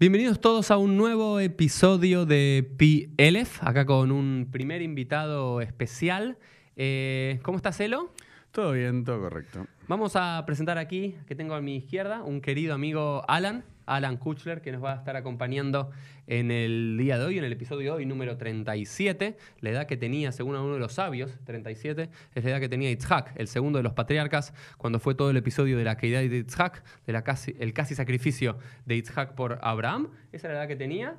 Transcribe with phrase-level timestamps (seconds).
[0.00, 6.36] Bienvenidos todos a un nuevo episodio de PLF, acá con un primer invitado especial.
[6.74, 8.12] Eh, ¿Cómo estás, Elo?
[8.50, 9.68] Todo bien, todo correcto.
[9.86, 14.62] Vamos a presentar aquí, que tengo a mi izquierda, un querido amigo Alan, Alan Kuchler,
[14.62, 15.92] que nos va a estar acompañando
[16.26, 19.36] en el día de hoy, en el episodio de hoy, número 37.
[19.60, 22.90] La edad que tenía, según uno de los sabios, 37, es la edad que tenía
[22.90, 26.38] Itzhak, el segundo de los patriarcas, cuando fue todo el episodio de la caída de
[26.38, 30.08] Itzhak, de la casi, el casi sacrificio de Itzhak por Abraham.
[30.32, 31.16] Esa era la edad que tenía.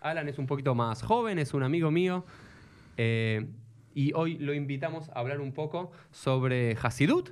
[0.00, 2.24] Alan es un poquito más joven, es un amigo mío.
[2.96, 3.46] Eh,
[3.94, 7.30] y hoy lo invitamos a hablar un poco sobre Hasidut,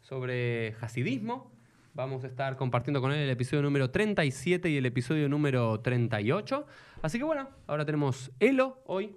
[0.00, 1.50] sobre Hasidismo.
[1.92, 6.64] Vamos a estar compartiendo con él el episodio número 37 y el episodio número 38.
[7.02, 9.16] Así que bueno, ahora tenemos Elo hoy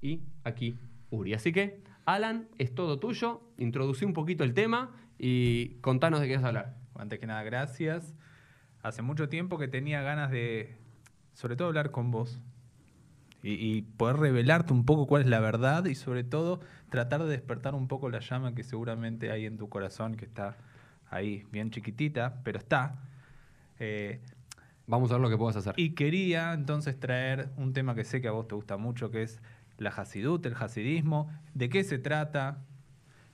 [0.00, 0.78] y aquí
[1.10, 1.34] Uri.
[1.34, 3.42] Así que, Alan, es todo tuyo.
[3.58, 6.76] Introducí un poquito el tema y contanos de qué vas a hablar.
[6.94, 8.14] Antes que nada, gracias.
[8.82, 10.78] Hace mucho tiempo que tenía ganas de,
[11.34, 12.40] sobre todo, hablar con vos
[13.42, 17.28] y, y, poder revelarte un poco cuál es la verdad y, sobre todo, tratar de
[17.28, 20.56] despertar un poco la llama que seguramente hay en tu corazón, que está
[21.14, 22.98] ahí, bien chiquitita, pero está.
[23.78, 24.20] Eh,
[24.86, 25.74] Vamos a ver lo que puedas hacer.
[25.76, 29.22] Y quería entonces traer un tema que sé que a vos te gusta mucho, que
[29.22, 29.40] es
[29.78, 31.30] la Hasidut, el Hasidismo.
[31.54, 32.58] ¿De qué se trata?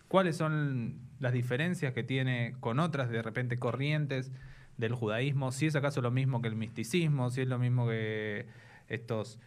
[0.06, 4.31] ¿Cuáles son las diferencias que tiene con otras, de repente, corrientes
[4.77, 5.51] del judaísmo?
[5.51, 8.47] Si es acaso lo mismo que el misticismo, si es lo mismo que
[8.89, 9.41] estos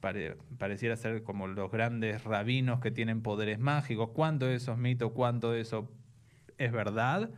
[0.00, 4.10] pare, pareciera ser como los grandes rabinos que tienen poderes mágicos.
[4.12, 5.14] ¿Cuánto de eso es mito?
[5.14, 5.90] ¿Cuánto de eso
[6.58, 7.30] es verdad?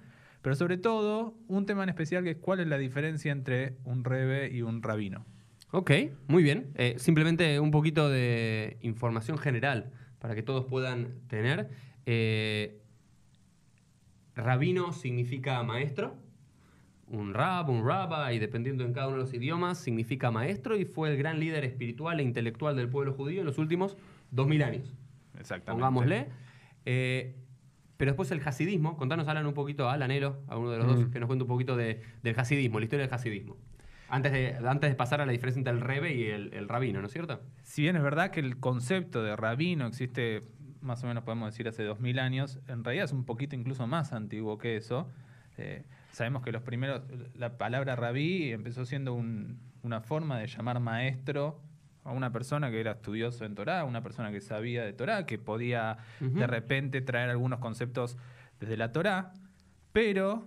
[0.43, 4.05] Pero sobre todo, un tema en especial que es cuál es la diferencia entre un
[4.05, 5.27] rebe y un rabino.
[5.71, 5.91] Ok,
[6.29, 6.73] muy bien.
[6.77, 11.69] Eh, simplemente un poquito de información general para que todos puedan tener.
[12.07, 12.81] Eh,
[14.35, 16.17] rabino significa maestro.
[17.11, 20.85] Un rab, un rabba, y dependiendo en cada uno de los idiomas, significa maestro y
[20.85, 23.97] fue el gran líder espiritual e intelectual del pueblo judío en los últimos
[24.31, 24.95] 2000 años.
[25.39, 25.73] Exactamente.
[25.73, 26.29] Pongámosle.
[26.85, 27.35] Eh,
[27.99, 30.91] pero después el hasidismo, contanos, Alan, un poquito, Alan Elo, a uno de los mm.
[30.91, 33.57] dos, que nos cuente un poquito de, del hasidismo, la historia del hasidismo.
[34.09, 37.01] Antes de, antes de pasar a la diferencia entre el rebe y el, el, rabino,
[37.01, 37.43] ¿no es cierto?
[37.63, 40.45] Si bien es verdad que el concepto de rabino existe,
[40.81, 44.13] más o menos podemos decir, hace 2000 años, en realidad es un poquito incluso más
[44.13, 45.09] antiguo que eso.
[45.59, 45.83] Eh,
[46.13, 47.03] sabemos que los primeros,
[47.35, 51.61] la palabra rabí empezó siendo un, una forma de llamar maestro
[52.09, 55.39] a una persona que era estudioso en Torah, una persona que sabía de Torah, que
[55.39, 56.33] podía uh -huh.
[56.33, 58.17] de repente traer algunos conceptos
[58.61, 59.33] desde la Torah,
[59.93, 60.47] pero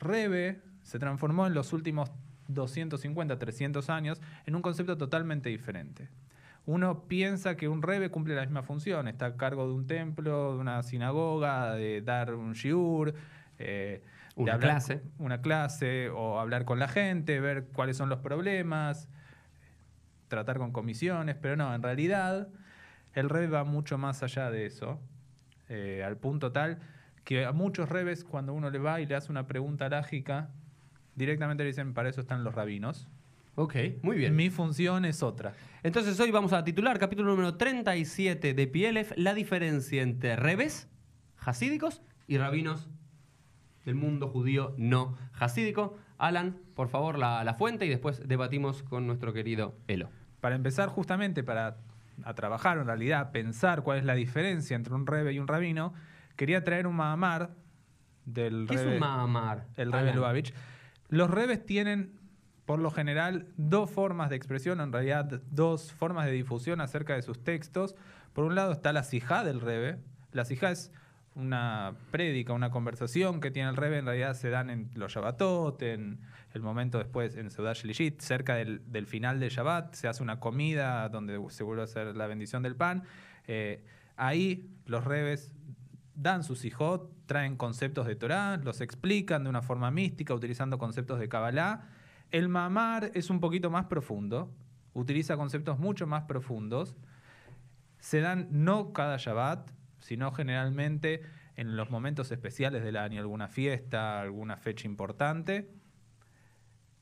[0.00, 2.10] Rebe se transformó en los últimos
[2.48, 6.08] 250, 300 años en un concepto totalmente diferente.
[6.64, 10.54] Uno piensa que un Rebe cumple la misma función, está a cargo de un templo,
[10.54, 13.14] de una sinagoga, de dar un shiur,
[13.58, 14.02] eh,
[14.34, 15.02] una hablar, clase.
[15.18, 19.08] Una clase, o hablar con la gente, ver cuáles son los problemas,
[20.28, 22.48] tratar con comisiones, pero no, en realidad
[23.14, 25.00] el REB va mucho más allá de eso,
[25.68, 26.78] eh, al punto tal
[27.26, 30.50] que a muchos rebes cuando uno le va y le hace una pregunta lágica,
[31.16, 33.08] directamente le dicen, para eso están los rabinos.
[33.56, 34.36] Ok, muy bien.
[34.36, 35.52] Mi función es otra.
[35.82, 40.88] Entonces hoy vamos a titular capítulo número 37 de PLF, la diferencia entre rebes
[41.38, 42.88] hasídicos y rabinos
[43.84, 45.98] del mundo judío no hasídico.
[46.18, 50.10] Alan, por favor, la, la, fuente y después debatimos con nuestro querido Elo.
[50.40, 51.76] Para empezar, justamente para
[52.24, 55.92] a trabajar, en realidad, pensar cuál es la diferencia entre un rebe y un rabino,
[56.36, 57.50] quería traer un mahamar
[58.24, 59.66] del ¿Qué rebe, es un mahamar?
[59.76, 60.52] El rebe Lubavitch.
[61.08, 62.18] Los rebes tienen,
[62.64, 67.22] por lo general, dos formas de expresión, en realidad, dos formas de difusión acerca de
[67.22, 67.94] sus textos.
[68.32, 69.98] Por un lado está la sijá del rebe.
[70.32, 70.92] La sijá es
[71.36, 75.80] una prédica, una conversación que tiene el Rebe, en realidad se dan en los Shabbatot,
[75.82, 76.20] en
[76.54, 80.40] el momento después en Seudat Shlishit, cerca del, del, final del Shabbat, se hace una
[80.40, 83.04] comida donde se vuelve a hacer la bendición del pan.
[83.46, 83.84] Eh,
[84.16, 85.52] ahí los Rebes
[86.14, 91.18] dan sus hijot, traen conceptos de Torah, los explican de una forma mística, utilizando conceptos
[91.20, 91.86] de Kabbalah.
[92.30, 94.50] El Mamar es un poquito más profundo,
[94.94, 96.96] utiliza conceptos mucho más profundos.
[97.98, 99.70] Se dan no cada Shabbat,
[100.06, 101.22] sino generalmente
[101.56, 105.68] en los momentos especiales del año, alguna fiesta, alguna fecha importante.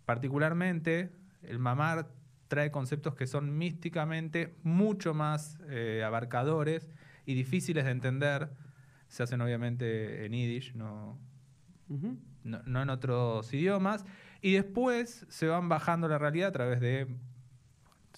[0.06, 1.10] Particularmente,
[1.42, 2.08] el mamar
[2.48, 6.88] trae conceptos que son místicamente mucho más eh, abarcadores
[7.26, 8.50] y difíciles de entender.
[9.08, 11.18] Se hacen obviamente en yiddish, no,
[11.90, 12.18] uh -huh.
[12.44, 14.06] no, no en otros idiomas.
[14.40, 17.06] Y después se van bajando la realidad a través de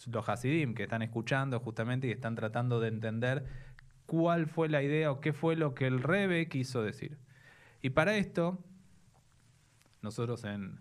[0.06, 3.65] los hasidim que están escuchando justamente y están tratando de entender
[4.06, 7.18] cuál fue la idea o qué fue lo que el Rebe quiso decir.
[7.82, 8.58] Y para esto,
[10.02, 10.80] nosotros en,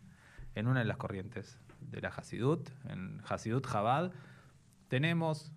[0.56, 4.12] una de las corrientes de la Hasidut, en Hasidut Chabad,
[4.88, 5.52] tenemos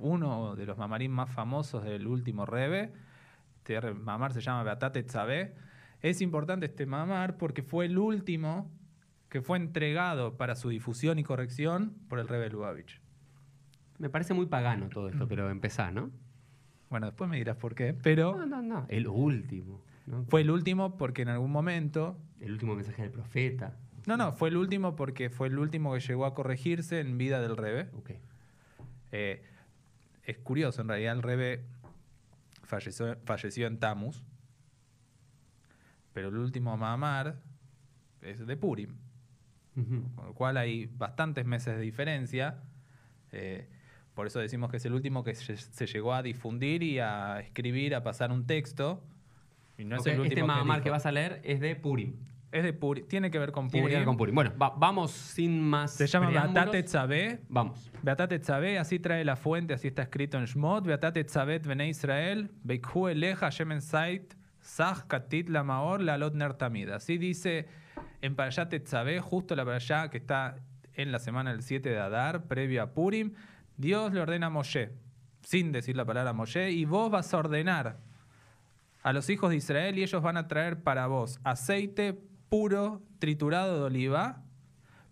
[0.00, 2.92] uno de los mamarín más famosos del último Rebe.
[3.58, 5.54] Este mamar se llama Beatate Tzabé.
[6.00, 8.70] Es importante este mamar porque fue el último
[9.28, 13.00] que fue entregado para su difusión y corrección por el Rebe Lubavitch.
[13.98, 16.10] Me parece muy pagano todo esto, pero empezá, ¿no?
[16.94, 18.86] Bueno, después me dirás por qué, pero No, no, no.
[18.88, 19.82] El último.
[20.06, 20.24] ¿no?
[20.26, 23.76] fue el último porque en algún momento el último mensaje del profeta.
[24.06, 27.40] No, no, fue el último porque fue el último que llegó a corregirse en vida
[27.40, 27.88] del Rebe.
[27.94, 28.12] Ok.
[29.10, 29.42] Eh,
[30.22, 31.64] es curioso, en realidad el Rebe
[32.62, 34.22] falleció, falleció en Tamus,
[36.12, 37.40] pero el último Mahamar
[38.22, 38.94] es de Purim,
[39.74, 42.62] con lo cual hay bastantes meses de diferencia.
[43.32, 43.68] eh,
[44.14, 47.40] por eso decimos que es el último que se, se llegó a difundir y a
[47.40, 49.02] escribir, a pasar un texto.
[49.76, 50.84] Y no es el último este que Mahamar dijo.
[50.84, 52.14] que vas a leer es de Purim.
[52.52, 53.92] Es de Purim, tiene que ver con Tiene Purim.
[53.94, 54.34] que ver con Purim.
[54.36, 55.92] Bueno, va- vamos sin más.
[55.94, 56.30] Se llama.
[56.30, 57.40] Batate Tzabé.
[57.48, 57.90] Vamos.
[58.02, 60.86] Beatate Tzabé, así trae la fuente, así está escrito en Shmot.
[60.86, 66.90] Beatate Tzabet Bene Israel, Beikhu Eleja Shemen Sait, Sach Katit Lamaor, Lalot Ner Tamid.
[66.90, 67.66] Así dice
[68.22, 70.54] en Parashat Tzabé, justo la Parashá que está
[70.92, 73.32] en la semana del 7 de Adar, previo a Purim.
[73.76, 74.92] Dios le ordena a Moshe,
[75.42, 77.98] sin decir la palabra Moshe, y vos vas a ordenar
[79.02, 82.18] a los hijos de Israel y ellos van a traer para vos aceite
[82.48, 84.42] puro triturado de oliva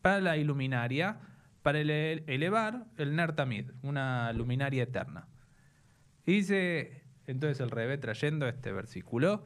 [0.00, 1.18] para la iluminaria,
[1.62, 5.28] para ele- elevar el Nertamid, una luminaria eterna.
[6.24, 9.44] Y dice, entonces el Rebe trayendo este versículo,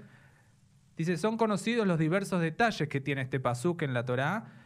[0.96, 4.65] dice, son conocidos los diversos detalles que tiene este pasuk en la Torá,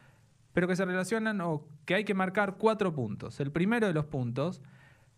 [0.53, 3.41] pero que se relacionan o que hay que marcar cuatro puntos.
[3.41, 4.63] El primero de los puntos,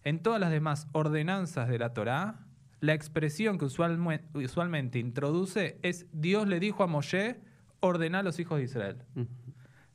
[0.05, 2.40] en todas las demás ordenanzas de la Torá,
[2.81, 7.40] la expresión que usualme- usualmente introduce es Dios le dijo a Moshe,
[7.81, 8.96] ordena a los hijos de Israel.
[9.14, 9.29] Ujú.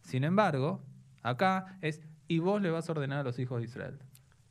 [0.01, 0.81] Sin embargo,
[1.24, 4.00] acá es y vos le vas a ordenar a los hijos de Israel.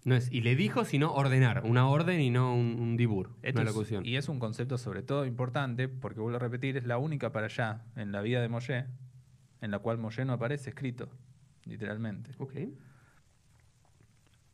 [0.05, 1.63] No es y le dijo, sino ordenar.
[1.65, 3.31] Una orden y no un, un dibur.
[3.43, 4.07] Esto una es- locución.
[4.07, 7.47] y es un concepto sobre todo importante, porque vuelvo a repetir, es la única para
[7.47, 8.85] allá en la vida de Moshe,
[9.61, 11.09] en la cual Moshe no aparece escrito,
[11.65, 12.33] literalmente.
[12.39, 12.55] Ok.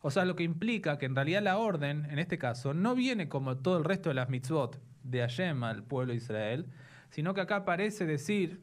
[0.01, 3.29] O sea, lo que implica que en realidad la orden, en este caso, no viene
[3.29, 6.67] como todo el resto de las mitzvot de Hashem al pueblo de Israel,
[7.11, 8.61] sino que acá parece decir,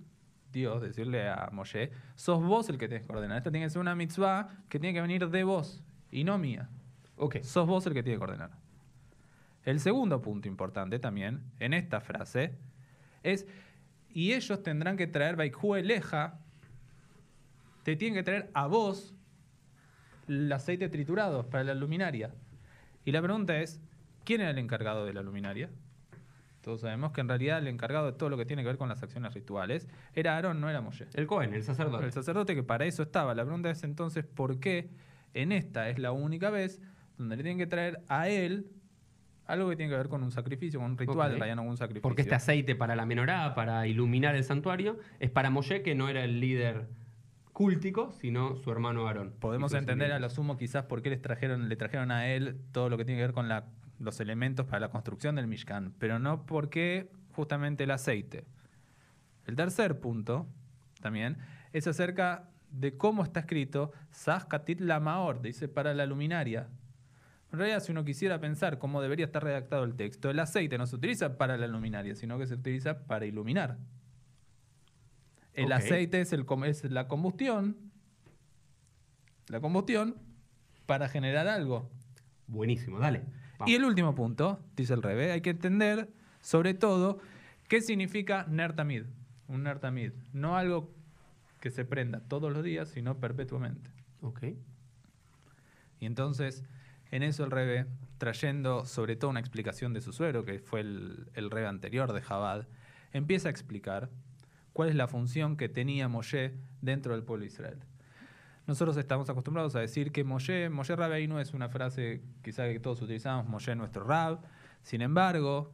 [0.52, 3.38] Dios, decirle a Moshe, sos vos el que tenés que ordenar.
[3.38, 5.82] Esta tiene que ser una mitzvah que tiene que venir de vos
[6.12, 6.70] y no mía.
[7.16, 7.42] Ok.
[7.42, 8.52] Sos vos el que tiene que ordenar.
[9.64, 12.58] El segundo punto importante también, en esta frase,
[13.24, 13.46] es,
[14.14, 16.40] y ellos tendrán que traer Baikhu Eleja,
[17.84, 19.14] te tienen que traer a vos
[20.28, 22.32] el aceite triturado para la luminaria.
[23.06, 23.82] Y la pregunta es,
[24.24, 25.70] ¿quién era el encargado de la luminaria?
[26.62, 28.90] Todos sabemos que en realidad el encargado de todo lo que tiene que ver con
[28.90, 31.08] las acciones rituales era Aarón, no era Moshe.
[31.14, 32.06] El Cohen, el sacerdote.
[32.06, 33.34] El sacerdote que para eso estaba.
[33.34, 34.90] La pregunta es entonces, ¿por qué
[35.34, 36.82] en esta es la única vez
[37.18, 38.68] donde le tienen que traer a él
[39.50, 41.34] algo que tiene que ver con un sacrificio, con un ritual, Ok.
[41.34, 42.02] en realidad no con un sacrificio?
[42.04, 46.08] Porque este aceite para la menorá, para iluminar el santuario, es para Moshe, que no
[46.10, 46.88] era el líder
[47.54, 49.34] cúltico, sino su hermano Aarón.
[49.40, 52.90] Podemos entender a lo sumo quizás por qué les trajeron, le trajeron a él todo
[52.90, 53.66] lo que tiene que ver con la-
[54.00, 58.46] los elementos para la construcción del Mishkan, pero no por qué justamente el aceite.
[59.46, 60.48] El tercer punto,
[61.02, 61.38] también,
[61.74, 63.92] es acerca de cómo está escrito
[64.48, 66.68] Katit Lamaor, dice para la luminaria.
[67.52, 70.86] En realidad, si uno quisiera pensar cómo debería estar redactado el texto, el aceite no
[70.86, 73.78] se utiliza para la luminaria, sino que se utiliza para iluminar.
[75.54, 77.76] El aceite es, el, com- es la combustión,
[79.48, 80.16] la combustión
[80.86, 81.90] para generar algo.
[82.48, 83.24] Buenísimo, dale.
[83.58, 83.70] Vamos.
[83.72, 87.20] Y el último punto, dice el Rebe, hay que entender, sobre todo,
[87.68, 89.04] qué significa Nertamid.
[89.48, 90.12] Un Nertamid.
[90.34, 90.94] No algo
[91.60, 93.90] que se prenda todos los días, sino perpetuamente.
[94.22, 94.44] Ok.
[96.00, 96.64] Y entonces,
[97.12, 97.86] en eso el Rebe,
[98.18, 102.68] trayendo sobre todo una explicación de su suero, que fue el, el anterior de Jabad,
[103.14, 104.10] empieza a explicar
[104.74, 107.80] cuál es la función que tenía Moshe dentro del pueblo de Israel.
[108.68, 113.02] Nosotros estamos acostumbrados a decir que Moshe, Moshe Rabbeinu es una frase quizá que todos
[113.02, 114.42] utilizamos, Moshe nuestro Rab.
[114.84, 115.74] Sin embargo,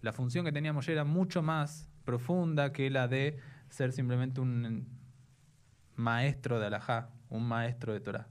[0.00, 4.88] la función que tenía Moshe era mucho más profunda que la de ser simplemente un
[5.96, 8.26] maestro de Alajá, un maestro de Torah.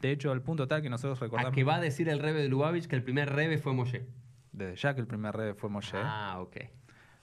[0.00, 2.40] De hecho, al punto tal que nosotros ¿A recordamos qué va a decir el rebe
[2.42, 4.06] de Lubavitch que el primer rebe fue Moshe?
[4.52, 6.56] desde ya que el primer rebe fue Moshe, Ah, ok.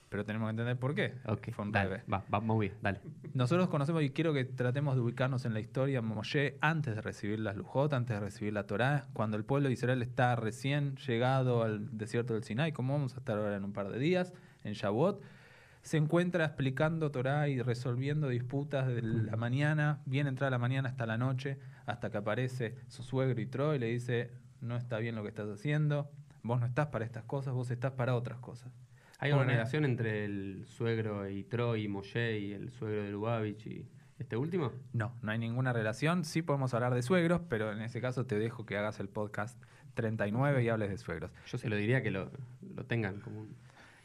[0.08, 2.02] pero tenemos que entender por qué Ok, fue un dale, rebe.
[2.12, 3.00] va, va, muy bien, dale.
[3.34, 7.38] Nosotros conocemos y quiero que tratemos de ubicarnos en la historia Moshe antes de recibir
[7.40, 11.62] las Lujot, antes de recibir la Torá, cuando el pueblo de Israel está recién llegado
[11.62, 14.32] al desierto del Sinai, como vamos a estar ahora en un par de días,
[14.64, 15.20] en Shavuot.
[15.82, 21.06] Se encuentra explicando Torah y resolviendo disputas de la mañana, bien entrada la mañana hasta
[21.06, 24.30] la noche, hasta que aparece su suegro y Troy y le dice,
[24.60, 26.10] no está bien lo que estás haciendo,
[26.42, 28.72] vos no estás para estas cosas, vos estás para otras cosas.
[29.20, 33.66] ¿Hay una relación entre el suegro y Troy y Moshe y el suegro de Lubavitch
[33.66, 34.72] y este último?
[34.92, 36.24] No, no hay ninguna relación.
[36.24, 39.60] Sí podemos hablar de suegros, pero en ese caso te dejo que hagas el podcast
[39.94, 41.32] 39 y hables de suegros.
[41.46, 42.30] Yo se lo diría que lo,
[42.74, 43.56] lo tengan como un...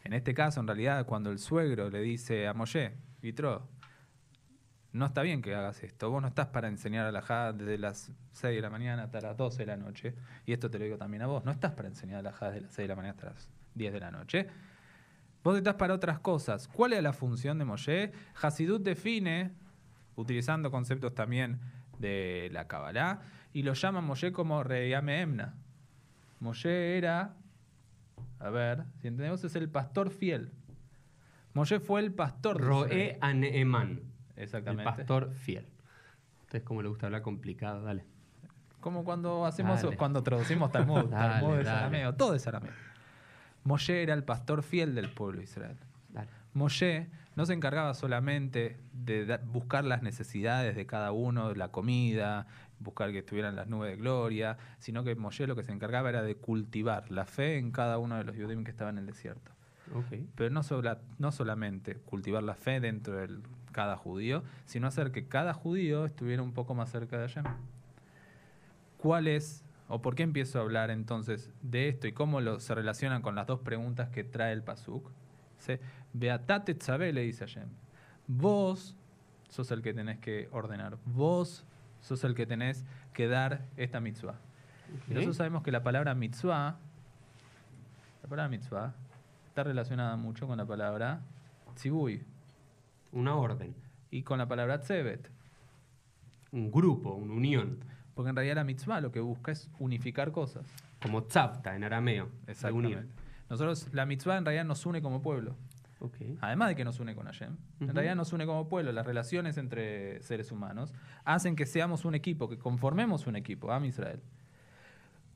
[0.03, 3.69] En este caso, en realidad, cuando el suegro le dice a Moshe, Vitro,
[4.91, 7.77] no está bien que hagas esto, vos no estás para enseñar a la Jad desde
[7.77, 10.13] las 6 de la mañana hasta las 12 de la noche,
[10.45, 12.51] y esto te lo digo también a vos, no estás para enseñar a la Jad
[12.51, 14.48] desde las 6 de la mañana hasta las 10 de la noche,
[15.43, 16.67] vos estás para otras cosas.
[16.67, 18.12] ¿Cuál es la función de Moshe?
[18.41, 19.51] Hasidut define,
[20.15, 21.60] utilizando conceptos también
[21.98, 25.55] de la Kabbalah, y lo llama Moshe como Reyame Emna.
[26.39, 27.36] Moshe era
[28.39, 30.51] a ver, si entendemos, es el pastor fiel.
[31.53, 32.59] Moshe fue el pastor.
[32.59, 33.17] Roe.
[33.21, 34.01] Aneeman.
[34.35, 34.89] Exactamente.
[34.89, 35.67] El pastor fiel.
[36.41, 38.05] Ustedes cómo les gusta hablar complicado, dale.
[38.79, 39.95] Como cuando hacemos, Dale.
[39.95, 41.05] cuando traducimos Talmud.
[41.09, 42.73] Dale, Talmud es arameo, todo es arameo.
[43.63, 45.77] Moshe era el pastor fiel del pueblo de Israel.
[46.09, 46.27] Dale.
[46.53, 52.45] Moshe no se encargaba solamente de buscar las necesidades de cada uno, la comida,
[52.83, 56.21] buscar que estuvieran las nubes de gloria, sino que Moshe lo que se encargaba era
[56.21, 59.51] de cultivar la fe en cada uno de los judíos que estaban en el desierto.
[60.35, 63.39] Pero no, sola- no solamente cultivar la fe dentro de
[63.71, 67.45] cada judío, sino hacer que cada judío estuviera un poco más cerca de Hashem.
[68.97, 72.73] ¿Cuál es, o por qué empiezo a hablar entonces de esto y cómo lo, se
[72.73, 75.11] relaciona con las dos preguntas que trae el Pasuk?
[76.13, 77.69] Beatate Tzabé, le dice Hashem.
[78.27, 78.95] Vos
[79.49, 80.97] sos el que tenés que ordenar.
[81.05, 81.65] Vos
[82.03, 84.36] sos el que tenés que dar esta mitzvah.
[84.89, 85.07] Y Ok.
[85.15, 86.77] nosotros sabemos que la palabra mitzvah,
[88.22, 88.93] la palabra mitzvah,
[89.48, 91.22] está relacionada mucho con la palabra
[91.75, 92.24] tzibui
[93.12, 93.74] Una orden.
[94.12, 95.29] y con la palabra tzevet.
[96.51, 97.79] Un grupo, una unión.
[98.13, 100.67] Porque en realidad la mitzvah lo que busca es unificar cosas.
[101.01, 102.29] Como tzapta en arameo.
[102.48, 102.88] Exactamente.
[102.98, 103.10] unión.
[103.50, 105.55] Nosotros, la mitzvah en realidad nos une como pueblo.
[106.41, 107.55] Además de que nos une con Hashem.
[107.79, 108.91] En realidad nos une como pueblo.
[108.91, 110.93] Las relaciones entre seres humanos
[111.24, 114.22] hacen que seamos un equipo, que conformemos un equipo, Am Israel.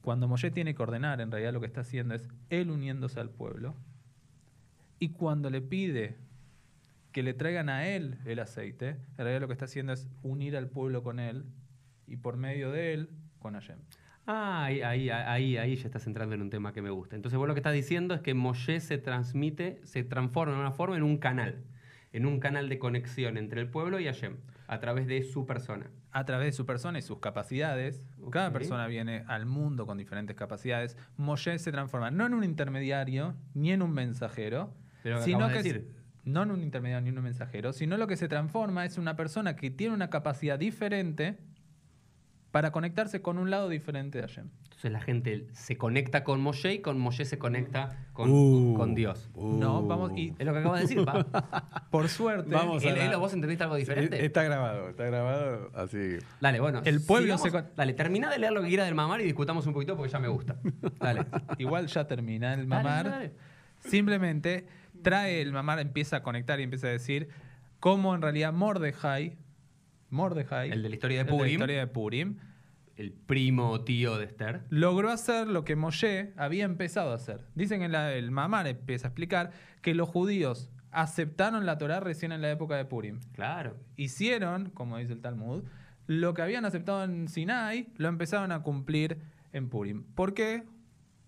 [0.01, 3.29] Cuando Moshe tiene que ordenar, en realidad lo que está haciendo es él uniéndose al
[3.29, 3.75] pueblo.
[4.99, 6.17] Y cuando le pide
[7.11, 10.55] que le traigan a él el aceite, en realidad lo que está haciendo es unir
[10.55, 11.45] al pueblo con él
[12.07, 13.09] y por medio de él
[13.39, 13.79] con Hashem.
[14.29, 17.15] Ah, ahí, ahí, ahí, ahí ya estás entrando en un tema que me gusta.
[17.15, 20.71] Entonces vos lo que estás diciendo es que Moshe se transmite, se transforma en una
[20.71, 21.63] forma en un canal,
[22.11, 24.35] en un canal de conexión entre el pueblo y Hashem,
[24.67, 25.87] a través de su persona.
[26.11, 28.03] a través de su persona y sus capacidades.
[28.31, 30.97] Cada persona viene al mundo con diferentes capacidades.
[31.15, 35.63] Moshe se transforma no en un intermediario ni en un mensajero, Pero sino que es-
[35.63, 35.91] decir.
[36.23, 39.15] no en un intermediario ni en un mensajero, sino lo que se transforma es una
[39.15, 41.37] persona que tiene una capacidad diferente
[42.57, 44.49] para conectarse con un lado diferente de Hashem.
[44.63, 48.95] Entonces la gente se conecta con Moshe y con Moshe se conecta con, Uh, con
[48.95, 49.29] Dios.
[49.35, 49.59] uh.
[49.59, 51.23] No, vamos y Es lo que acabas de decir, pa.
[51.91, 54.25] por suerte Vamos a la- ¿vos entendiste algo diferente?
[54.25, 56.17] Está grabado, está grabado así.
[56.41, 56.81] Dale, bueno.
[56.83, 57.41] El pueblo sigamos.
[57.43, 59.95] se con- Dale, termina de leer lo que quiera del mamar y discutamos un poquito
[59.95, 60.55] porque ya me gusta.
[60.99, 61.27] Dale.
[61.59, 63.07] igual ya termina el Dale, mamar.
[63.11, 63.31] dale.
[63.81, 64.65] Simplemente
[65.03, 67.29] trae el mamar, empieza a conectar y empieza a decir
[67.79, 69.37] cómo en realidad Mordejai,
[70.09, 71.51] Mordejai, El de la historia de el la Purim.
[71.53, 72.37] historia de Purim,
[72.95, 74.61] El primo o tío de Esther.
[74.69, 77.45] logró hacer lo que Moshe había empezado a hacer.
[77.55, 82.31] Dicen que la- el mamar empieza a explicar que los judíos aceptaron la Torá recién
[82.31, 83.19] en la época de Purim.
[83.33, 83.75] Claro.
[83.97, 85.63] Hicieron, como dice el Talmud,
[86.07, 89.19] lo que habían aceptado en Sinai, lo empezaron a cumplir
[89.53, 90.03] en Purim.
[90.15, 90.63] ¿Por qué?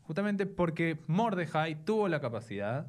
[0.04, 2.88] Justamente porque Mordejai tuvo la capacidad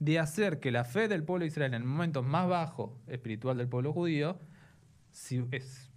[0.00, 3.56] de hacer que la fe del pueblo de Israel en el momento más bajo espiritual
[3.56, 4.38] del pueblo judío
[5.18, 5.90] si- es-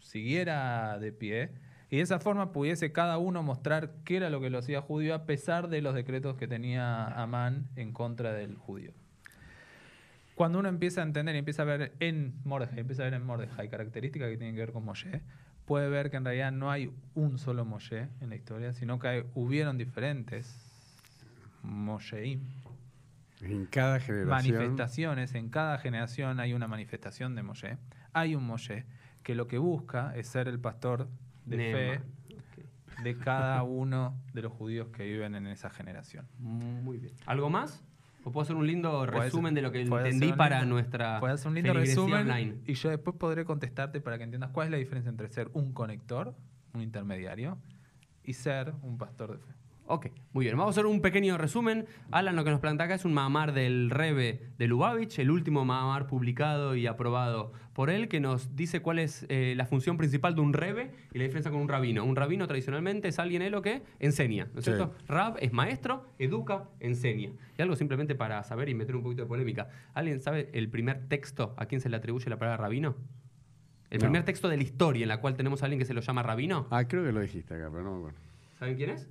[0.00, 1.50] siguiera de pie
[1.90, 5.14] y de esa forma pudiese cada uno mostrar qué era lo que lo hacía judío
[5.14, 8.92] a pesar de los decretos que tenía Amán en contra del judío.
[10.34, 13.24] Cuando uno empieza a entender y empieza a ver en Mordejai, empieza a ver en
[13.24, 15.22] Mordejai características que tienen que ver con Moshe,
[15.64, 19.08] puede ver que en realidad no hay un solo Moshe en la historia, sino que
[19.08, 20.62] hay- hubieron diferentes
[21.62, 22.40] Mosheim,
[23.40, 24.28] En cada generación.
[24.28, 25.34] manifestaciones.
[25.34, 27.76] En cada generación hay una manifestación de Moshe.
[28.16, 28.86] Hay un Moshe
[29.22, 31.06] que lo que busca es ser el pastor
[31.44, 31.78] de Nema.
[31.78, 32.00] fe
[33.02, 36.26] de cada uno de los judíos que viven en esa generación.
[36.38, 37.12] Muy bien.
[37.26, 37.84] ¿Algo más?
[38.24, 41.48] ¿O puedo hacer un lindo resumen de lo que entendí un para nuestra Puedes hacer
[41.48, 42.56] un lindo resumen online?
[42.66, 45.74] y yo después podré contestarte para que entiendas cuál es la diferencia entre ser un
[45.74, 46.34] conector,
[46.72, 47.58] un intermediario,
[48.24, 49.52] y ser un pastor de fe.
[49.88, 50.56] Ok, muy bien.
[50.56, 51.86] Vamos a hacer un pequeño resumen.
[52.10, 55.64] Alan lo que nos plantea acá es un mamar del Rebe de Lubavitch, el último
[55.64, 60.34] mamar publicado y aprobado por él, que nos dice cuál es eh, la función principal
[60.34, 62.04] de un Rebe y la diferencia con un rabino.
[62.04, 64.72] Un rabino tradicionalmente es alguien elo que enseña, ¿no es Sí.
[64.72, 64.92] cierto?
[65.06, 67.30] Rab es maestro, educa, enseña.
[67.56, 69.68] Y algo simplemente para saber y meter un poquito de polémica.
[69.94, 72.96] ¿Alguien sabe el primer texto a quién se le atribuye la palabra rabino?
[73.90, 74.06] El No.
[74.06, 76.24] primer texto de la historia en la cual tenemos a alguien que se lo llama
[76.24, 76.66] rabino.
[76.72, 78.18] Ah, creo que lo dijiste acá, pero no me acuerdo.
[78.58, 79.08] ¿Saben quién es?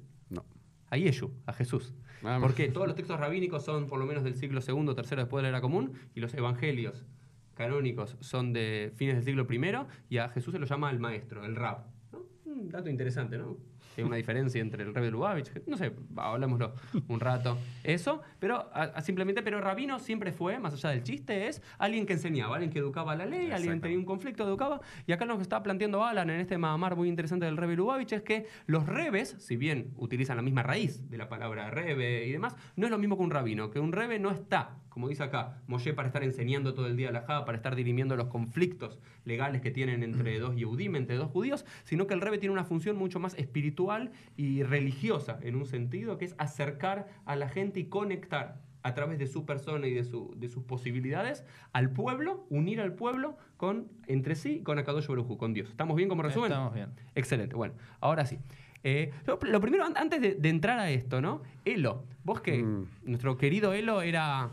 [0.96, 1.94] A Yeshu, a Jesús.
[2.24, 5.42] Ah, Porque todos los textos rabínicos son por lo menos del siglo II tercero después
[5.42, 7.06] de la era común y los evangelios
[7.54, 11.44] canónicos son de fines del siglo I y a Jesús se lo llama el maestro,
[11.44, 11.86] el rab.
[12.14, 12.26] ¿no?
[12.46, 13.58] Un dato interesante, ¿no?
[13.98, 16.74] Hay una diferencia entre el rey de Lubavitch, no sé, hablámoslo
[17.08, 17.58] un rato.
[17.84, 18.70] Eso, pero
[19.02, 22.80] simplemente, pero rabino siempre fue, más allá del chiste, es alguien que enseñaba, alguien que
[22.80, 24.82] educaba la ley, alguien que tenía un conflicto, educaba.
[25.08, 28.14] Y acá lo que está planteando Alan en este mamar muy interesante del Rebe Lubavitch
[28.14, 32.32] es que los rebes, si bien utilizan la misma raíz de la palabra rebe y
[32.32, 35.24] demás, no es lo mismo que un rabino, que un rebe no está, como dice
[35.24, 38.98] acá, Moshe para estar enseñando todo el día la Java, para estar dirimiendo los conflictos
[39.26, 42.64] legales que tienen entre dos Yehudim, entre dos judíos, sino que el rebe tiene una
[42.64, 47.82] función mucho más espiritual y religiosa, en un sentido, que es acercar a la gente
[47.82, 52.46] y conectar a través de su persona y de, su- de sus posibilidades al pueblo,
[52.50, 55.70] unir al pueblo con entre sí, con Akadosh Baruj con Dios.
[55.72, 56.54] ¿Estamos bien como resumen?
[56.54, 56.92] Estamos bien.
[57.16, 57.54] Excelente.
[57.58, 58.40] Bueno, ahora sí.
[58.84, 61.42] Eh, lo, lo primero, an- antes de, de entrar a esto, ¿no?
[61.66, 62.86] Elo, vos que Mm.
[63.04, 64.50] nuestro querido Elo era...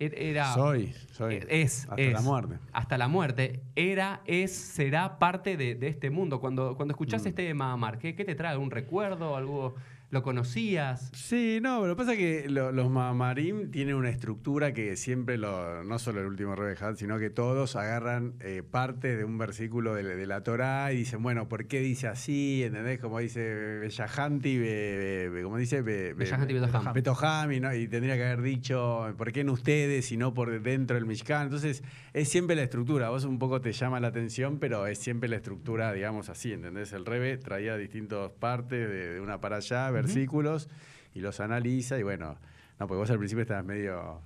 [0.00, 1.34] er- era Soy, soy.
[1.36, 2.12] eh, Es, Hasta es.
[2.12, 2.58] la muerte.
[2.72, 3.60] Hasta la muerte.
[3.76, 6.40] Era, es, será parte de, de este mundo.
[6.40, 7.28] Cuando, cuando escuchás Mm.
[7.28, 8.56] este Mahamar, ¿qué, ¿qué te trae?
[8.56, 9.36] ¿Un recuerdo?
[9.36, 9.74] ¿Algo?
[10.10, 11.10] ¿Lo conocías?
[11.14, 16.00] Sí, no, pero pasa que lo- los mamarim tienen una estructura que siempre, lo, no
[16.00, 20.26] solo el último Rebejat, sino que todos agarran eh, parte de un versículo de, de
[20.26, 22.64] la Torá y dicen, bueno, ¿por qué dice así?
[22.64, 22.98] ¿Entendés?
[22.98, 23.40] Como dice
[23.80, 26.92] Bellahanti, be- be- como dice Be- Betoham.
[26.92, 27.72] Betoham, y, ¿no?
[27.72, 31.44] y tendría que haber dicho, ¿por qué en ustedes y no por dentro del Mishkan?
[31.44, 33.10] Entonces, es siempre la estructura.
[33.10, 36.92] Vos un poco te llama la atención, pero es siempre la estructura, digamos así, ¿entendés?
[36.92, 40.68] El Rebe traía distintas partes de, de una para allá, versículos,
[41.14, 42.38] y los analiza, y bueno,
[42.78, 44.22] no, porque vos al principio estabas medio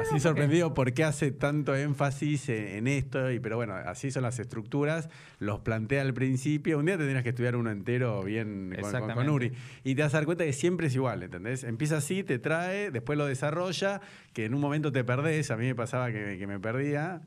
[0.00, 4.22] así sorprendido por qué hace tanto énfasis en, en esto, y, pero bueno, así son
[4.22, 5.08] las estructuras,
[5.38, 6.78] los plantea al principio.
[6.78, 9.34] Un día tendrías que estudiar uno entero bien con- con, con.
[9.34, 9.52] Uri.
[9.84, 11.62] Y te vas a dar cuenta que siempre es igual, ¿entendés?
[11.64, 14.00] Empieza así, te trae, después lo desarrolla,
[14.32, 17.20] que en un momento te perdés, a mí me pasaba que, que me perdía,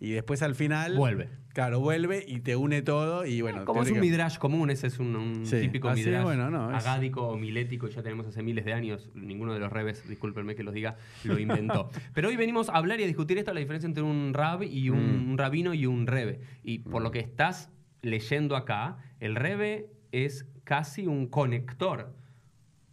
[0.00, 0.96] y después al final...
[0.96, 1.28] Vuelve.
[1.52, 3.64] Claro, vuelve y te une todo, y bueno...
[3.64, 6.70] Como es un midrash común, ese es un, un Sí, típico así, midrash bueno, no,
[6.76, 9.10] es- agádico o milético, ya tenemos hace miles de años.
[9.14, 11.90] Ninguno de los rebes, discúlpenme que los diga, lo inventó.
[12.14, 14.90] Pero hoy venimos a hablar y a discutir esto, la diferencia entre un rab y
[14.90, 15.30] un, Mm.
[15.32, 16.40] un rabino y un rebe.
[16.62, 17.68] Y por lo que estás
[18.00, 22.14] leyendo acá, el rebe es casi un conector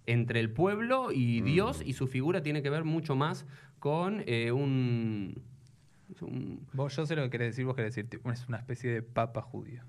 [0.08, 3.46] entre el pueblo y Dios, y su figura tiene que ver mucho más
[3.80, 5.44] con eh, un,
[6.22, 9.02] un- Vos, yo sé lo que querés decir, vos querés decir, es una especie de
[9.02, 9.84] papa judío.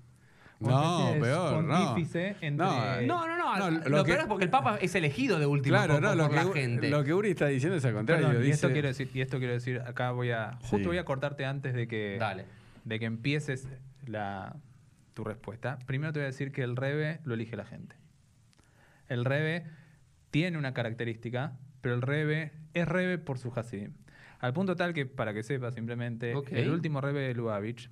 [0.59, 1.95] No, peor, no.
[1.97, 3.57] entre- No, No, no, no.
[3.57, 6.01] No, lo lo peor que- es porque el Papa es elegido de último Claro, por,
[6.03, 6.89] no, por lo la que, gente.
[6.89, 8.27] lo que Uri está diciendo es al contrario.
[8.27, 10.85] Perdón, y dice- esto quiero decir, y esto quiero decir, acá voy a, justo Sí.
[10.87, 12.43] voy a cortarte antes de que, Dale.
[12.83, 13.69] de que empieces
[14.05, 14.57] la,
[15.13, 15.79] tu respuesta.
[15.85, 17.95] Primero te voy a decir que el Rebe lo elige la gente.
[19.07, 19.63] El Rebe
[20.29, 23.93] tiene una característica, pero el Rebe es Rebe por su Hasidim.
[24.39, 27.89] Al punto tal que, para que sepas simplemente, el último Rebe de Lubavitch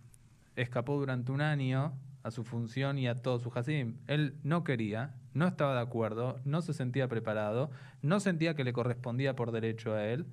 [0.55, 3.97] escapó durante un año a su función y a todo su Hasidim.
[4.07, 7.69] Él no quería, no estaba de acuerdo, no se sentía preparado,
[8.01, 10.25] no sentía que le correspondía por derecho a él.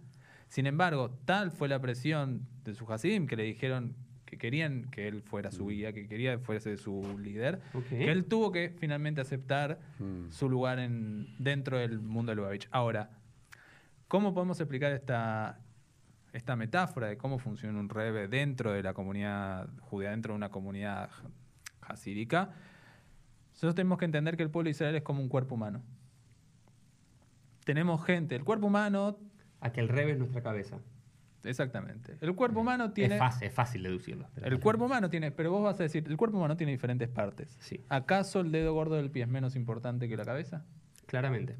[0.48, 5.06] Sin embargo, tal fue la presión de su Hasidim que le dijeron que querían que
[5.08, 9.20] él fuera su guía, que quería que fuese su líder, que él tuvo que finalmente
[9.20, 10.30] aceptar Mm.
[10.30, 12.68] su lugar en, dentro del mundo de Lubavitch.
[12.72, 13.10] Ahora,
[14.08, 15.60] ¿cómo podemos explicar esta,
[16.34, 20.50] esta metáfora de cómo funciona un rebe dentro de la comunidad judía, dentro de una
[20.50, 21.08] comunidad
[21.80, 22.50] hasídica?
[23.52, 25.82] Nosotros tenemos que entender que el pueblo de Israel es como un cuerpo humano.
[27.64, 29.16] Tenemos gente, el cuerpo humano,
[29.60, 30.78] A que el rebe es nuestra cabeza.
[31.44, 32.16] exactamente.
[32.20, 33.14] El cuerpo humano tiene...
[33.14, 34.28] Es fácil, es fácil deducirlo.
[34.34, 37.08] pero- El cuerpo humano tiene, pero vos vas a decir, el cuerpo humano tiene diferentes
[37.08, 37.56] partes.
[37.60, 37.84] Sí.
[37.88, 40.64] ¿Acaso el dedo gordo del pie es menos importante que la cabeza?
[41.06, 41.56] Claramente.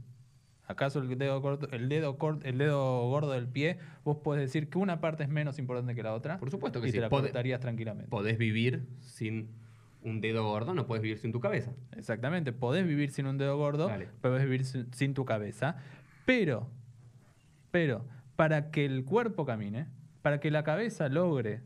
[0.67, 4.79] ¿Acaso el dedo, corto, el, dedo el dedo gordo del pie, vos podés decir que
[4.79, 6.39] una parte es menos importante que la otra?
[6.39, 6.97] Por supuesto que y sí.
[6.97, 8.09] te la Pode- cortarías tranquilamente.
[8.11, 9.49] Podés vivir sin
[10.03, 11.73] un dedo gordo, no puedes vivir sin tu cabeza.
[11.97, 14.09] Exactamente, podés vivir sin un dedo gordo, Dale.
[14.23, 15.77] podés vivir sin, sin tu cabeza,
[16.25, 16.69] pero,
[17.71, 19.87] pero, para que el cuerpo camine,
[20.23, 21.61] para que la cabeza logre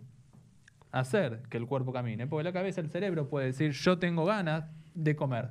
[0.91, 4.65] hacer que el cuerpo camine, porque la cabeza, el cerebro puede decir, yo tengo ganas
[4.95, 5.51] de comer.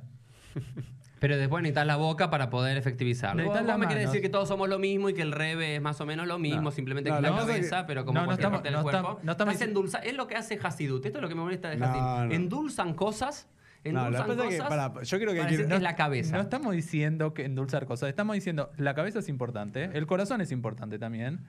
[1.20, 3.36] Pero después necesitas la boca para poder efectivizarlo.
[3.42, 4.12] Necesitas Vos las me querés manos.
[4.12, 6.38] decir que todos somos lo mismo y que el rebe es más o menos lo
[6.38, 6.70] mismo, No.
[6.70, 8.98] simplemente No, que la cabeza, que- pero como No, cualquier estamos- parte del cuerpo.
[9.00, 11.04] estamos- no estamos Estás endulza- Es lo que hace Hasidut.
[11.04, 12.28] Esto es lo que me molesta de Hasidut.
[12.28, 12.32] no.
[12.34, 13.48] Endulzan cosas.
[13.84, 16.36] No, Endulzan la cosa que, pará, yo creo para que es la cabeza.
[16.36, 20.50] No estamos diciendo que endulzar cosas, estamos diciendo la cabeza es importante, el corazón es
[20.52, 21.40] importante también,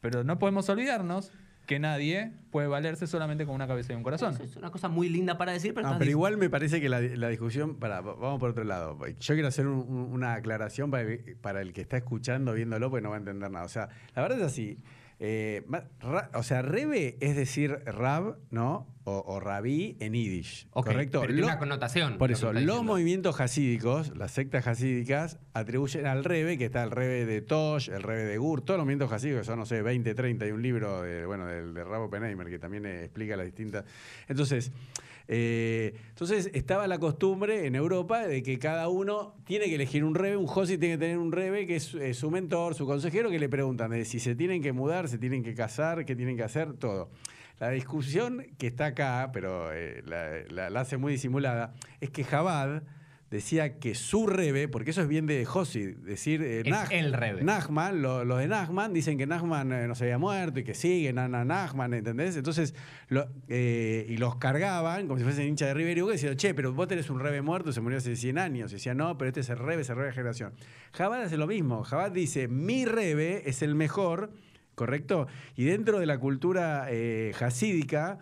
[0.00, 1.30] pero no podemos olvidarnos
[1.66, 4.34] que nadie puede valerse solamente con una cabeza y un corazón.
[4.34, 6.80] Eso es una cosa muy linda para decir, pero, No, estás pero igual me parece
[6.80, 8.98] que la, la discusión, para, vamos por otro lado.
[9.20, 12.90] Yo quiero hacer un- un- una aclaración para el, para el que está escuchando, viéndolo,
[12.90, 13.64] porque no va a entender nada.
[13.64, 14.78] O sea, la verdad es así.
[15.24, 15.64] Eh,
[16.00, 18.88] ra- o sea, Rebe es decir Rab, ¿no?
[19.04, 20.66] O, o Rabí en Yiddish.
[20.72, 21.20] Ok, ¿Correcto?
[21.20, 22.18] pero tiene Lo- una connotación.
[22.18, 22.82] Por eso, los diciendo.
[22.84, 28.02] movimientos hasídicos, las sectas hasídicas, atribuyen al Rebe, que está el Rebe de Tosh, el
[28.02, 30.62] Rebe de Gur, todos los movimientos hasídicos, que son, no sé, 20, 30, y un
[30.62, 33.84] libro de, bueno, del de Rabo Penheimer, que también explica las distintas.
[34.28, 34.70] Entonces,
[35.34, 40.14] eh, entonces estaba la costumbre en Europa de que cada uno tiene que elegir un
[40.14, 43.38] Rebe, un Josi tiene que tener un Rebe, que es su mentor, su consejero, que
[43.38, 46.42] le preguntan de si se tienen que mudar, se tienen que casar, qué tienen que
[46.42, 47.10] hacer, todo.
[47.60, 52.24] La discusión que está acá, pero eh, la, la- la hace muy disimulada, es que
[52.24, 52.82] Jabad
[53.32, 57.42] decía que su rebe, porque eso es bien de Josi, decir eh, Es el rebe.
[57.42, 60.74] Nachman, lo- los de Nachman dicen que Nachman eh, no se había muerto y que
[60.74, 62.36] sigue Nana Nachman, ¿entendés?
[62.36, 62.74] Entonces,
[63.08, 66.52] lo- eh, y los cargaban como si fuesen hinchas de River y Boca diciendo, che,
[66.54, 68.70] pero vos tenés un rebe muerto, se murió hace 100 años.
[68.70, 70.52] Y decía, no, pero este es el rebe, es el rebe de generación.
[70.92, 71.82] Jabad hace lo mismo.
[71.84, 74.30] Jabad dice, mi rebe es el mejor,
[74.74, 75.26] ¿correcto?
[75.56, 78.18] Y dentro de la cultura eh, hasídica,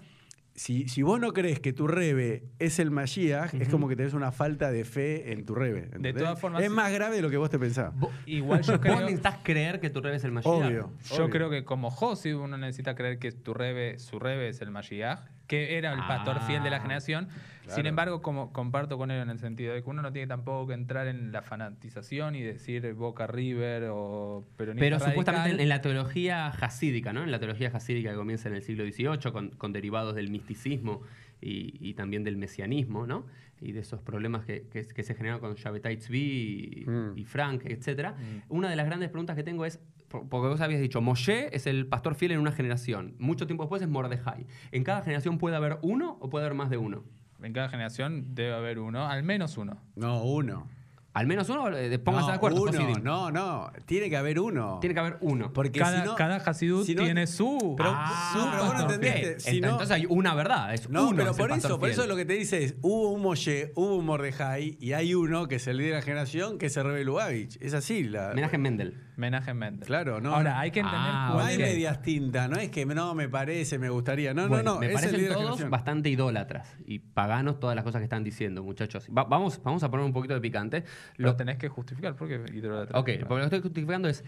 [0.55, 4.13] si, si vos no crees que tu rebe es el Mashiach, es como que tenés
[4.15, 5.85] una falta de fe en tu rebe.
[5.85, 6.15] ¿entendés?
[6.17, 7.99] todas formas, es más grave de lo que vos te pensabas.
[7.99, 10.53] Vos- Igual yo Vos creo, necesitas creer que tu rebe es el Mashiach.
[10.53, 10.93] Obvio.
[11.09, 11.31] yo obvio.
[11.31, 15.21] creo que como Josi uno necesita creer que tu rebe, su rebe es el Mashiach,
[15.51, 16.47] que era el pastor Ah.
[16.47, 17.27] fiel de la generación.
[17.27, 17.75] Claro.
[17.77, 20.69] Sin embargo, como comparto con él en el sentido de que uno no tiene tampoco
[20.69, 25.13] que entrar en la fanatización y decir Boca River o peronista Pero radical.
[25.13, 27.23] supuestamente en, la teología hasídica, ¿no?
[27.25, 31.03] En la teología hasídica que comienza en el siglo XVIII, con, con derivados del misticismo
[31.41, 33.27] y, y también del mesianismo, ¿no?
[33.61, 37.19] Y de esos problemas que, que- que se generaron con Shabbatai Tzvi y, Mm.
[37.19, 38.15] y Frank, etc.
[38.49, 41.87] Una de las grandes preguntas que tengo es, porque vos habías dicho, Moshe es el
[41.87, 43.15] pastor fiel en una generación.
[43.19, 44.47] Mucho tiempo después es Mordejai.
[44.73, 47.05] ¿En cada generación puede haber uno o puede haber más de uno?
[47.43, 49.79] En cada generación debe haber uno, al menos uno.
[49.95, 50.69] No, uno.
[51.13, 52.63] Al menos uno, eh, pónganse no, de acuerdo.
[52.63, 53.03] Uno, Hasidim.
[53.03, 53.73] no, no.
[53.85, 54.79] Tiene que haber uno.
[54.81, 55.53] Tiene que haber uno.
[55.53, 58.65] Porque Cada, si no, cada Hasidut si no- tiene su, Pero- Ah, su no, pero
[58.65, 59.43] vos no entendés.
[59.43, 60.73] si Entonces hay una verdad.
[60.73, 63.11] Es No, uno pero es por eso, por eso lo que te dice es, hubo
[63.11, 66.59] un Moshe, hubo un Mordejai, y hay uno que es el líder de la generación,
[66.59, 67.57] que es el Rebe Lubavitch.
[67.61, 68.05] Es así.
[68.05, 68.95] La, Homenaje a Mendel.
[69.21, 69.87] Menachem Mendel.
[69.87, 70.35] Claro, no.
[70.35, 70.59] Ahora, no.
[70.59, 73.79] hay que entender Ah, No hay es- medias tintas, no es que no me parece,
[73.79, 74.35] me gustaría.
[74.35, 74.81] No, Bueno, no, no.
[74.81, 75.71] me parecen todos generación.
[75.71, 79.07] bastante idólatras y paganos todas las cosas que están diciendo, muchachos.
[79.17, 80.85] Va- vamos, vamos a poner un poquito de picante.
[81.17, 82.99] Lo Lo, tenés que justificar porque idolatría.
[82.99, 84.25] ok, porque lo que estoy justificando es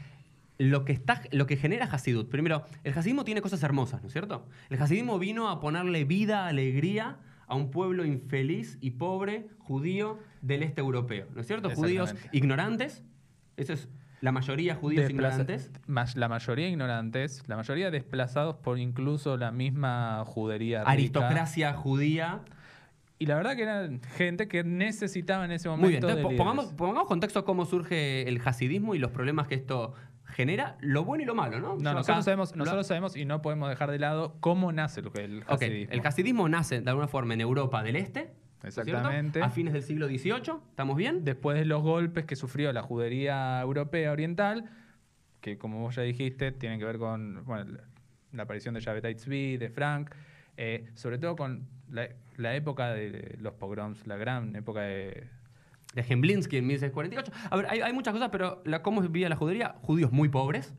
[0.59, 2.31] lo que, está, lo que genera Hasidut.
[2.31, 4.46] Primero, el hasidismo tiene cosas hermosas, ¿no es cierto?
[4.70, 7.16] El hasidismo vino a ponerle vida, alegría
[7.48, 11.70] a un pueblo infeliz y pobre judío del este europeo, ¿no es cierto?
[11.70, 13.02] Judíos ignorantes,
[13.57, 13.88] eso es
[14.23, 15.71] la mayoría judíos Desplaza- ignorantes.
[15.87, 20.79] más- la mayoría ignorantes, la mayoría desplazados por incluso la misma judería.
[20.81, 20.91] rica.
[20.93, 22.41] Aristocracia judía.
[23.19, 25.83] Y la verdad que eran gente que necesitaba en ese momento.
[25.85, 29.55] Muy bien, entonces de pongamos, pongamos contexto cómo surge el hasidismo y los problemas que
[29.57, 31.77] esto genera, lo bueno y lo malo, ¿no?
[31.77, 35.01] No, acá nosotros sabemos, lo- nosotros sabemos y no podemos dejar de lado cómo nace
[35.01, 35.93] el hasidismo.
[35.93, 38.33] el hasidismo nace de alguna forma en Europa del Este,
[38.64, 39.42] Exactamente.
[39.42, 41.25] A fines del siglo XVIII, ¿estamos bien?
[41.25, 44.70] Después de los golpes que sufrió la judería europea oriental,
[45.40, 47.79] que como vos ya dijiste, tienen que ver con bueno,
[48.33, 50.11] la- aparición de Shabbatai Tzvi, de Frank,
[50.57, 55.27] eh, sobre todo con la, la época de los pogroms, la gran época de...
[55.94, 57.33] De Gemblinsky en 1648.
[57.51, 59.75] A ver, hay, hay muchas cosas, pero la, ¿cómo vivía la judería?
[59.83, 60.72] Judíos muy pobres,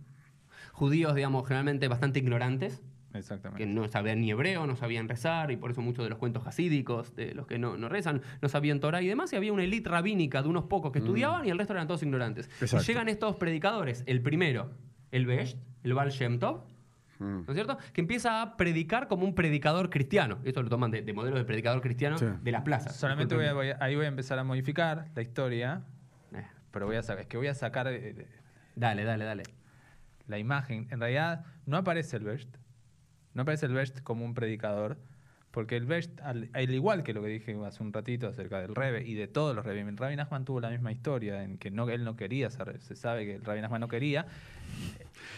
[0.72, 2.82] judíos, digamos, generalmente bastante ignorantes,
[3.14, 3.64] Exactamente.
[3.64, 6.46] que no sabían ni hebreo, no sabían rezar, y por eso muchos de los cuentos
[6.48, 9.64] hasídicos, de los que no, no rezan, no sabían Torah y demás, y había una
[9.64, 12.50] élite rabínica de unos pocos que estudiaban y el resto eran todos ignorantes.
[12.62, 14.72] Y llegan estos predicadores, el primero,
[15.12, 16.62] el Besht, el Baal Shem Tov,
[17.20, 17.44] Mm.
[17.46, 17.78] ¿no es cierto?
[17.94, 20.40] Que empieza a predicar como un predicador cristiano.
[20.44, 22.26] Esto lo toman de, de modelo de predicador cristiano Sí.
[22.42, 22.90] de la plaza.
[22.90, 25.84] Solamente voy a- voy a- ahí voy a empezar a modificar la historia,
[26.34, 28.28] Eh, pero voy a saber, es que voy a sacar eh,
[28.76, 29.44] dale, dale, dale.
[30.28, 30.88] la imagen.
[30.90, 32.58] En realidad no aparece el Best,
[33.34, 34.98] no aparece el Best como un predicador,
[35.52, 38.74] Porque el Best, al, al igual que lo que dije hace un ratito acerca del
[38.74, 41.88] Rebe y de todos los Rebe, Rabbi Nachman tuvo la misma historia en que no,
[41.92, 44.26] él no quería ser, se sabe que el Rabbi Nachman no quería.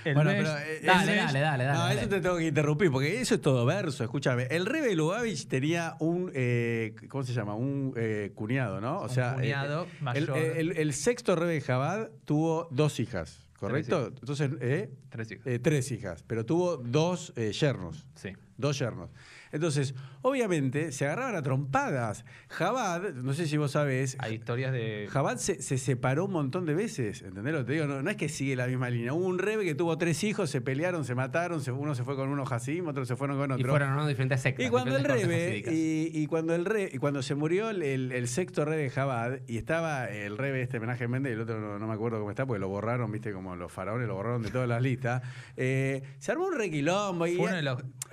[0.05, 1.99] El Bueno, Best- pero, eh, Dale, dale, dale, dale, No, dale.
[1.99, 4.43] eso te tengo que interrumpir, porque eso es todo verso, escúchame.
[4.49, 7.55] El Rebe Lubavitch tenía un, eh, ¿cómo se llama?
[7.55, 8.99] Un eh, cuñado, ¿no?
[8.99, 10.37] O Un sea, eh, cuñado el, mayor.
[10.37, 14.07] el- el sexto Rebe Jabad tuvo dos hijas, ¿correcto?
[14.07, 15.47] Entonces, eh, Tres hijos.
[15.47, 18.05] eh, tres hijas, pero tuvo dos eh, yernos.
[18.15, 18.29] sí.
[18.57, 19.09] Dos yernos.
[19.55, 22.25] Entonces, obviamente, se agarraban a trompadas.
[22.49, 25.07] Jabad, no sé si vos sabés, Hay historias de.
[25.09, 27.85] Jabad se, se separó un montón de veces, ¿entendés lo que te digo?
[27.87, 29.13] No, no es que sigue la misma línea.
[29.13, 32.15] Hubo un rebe que tuvo tres hijos, se pelearon, se mataron, se- uno se fue
[32.15, 33.65] con uno Hasim, otros se fueron con otro.
[33.65, 34.07] Y fueron ¿no?
[34.07, 34.65] diferentes sectas.
[34.65, 38.11] Y cuando el rebe, y, y cuando el re, y cuando se murió el, el-
[38.11, 41.79] el sexto rebe Jabad, y estaba el rebe este homenaje Méndez, y el otro no,
[41.79, 44.51] no me acuerdo cómo está, porque lo borraron, viste, como los faraones lo borraron de
[44.51, 45.21] todas las listas.
[45.55, 47.37] eh, se armó un requilombo y, de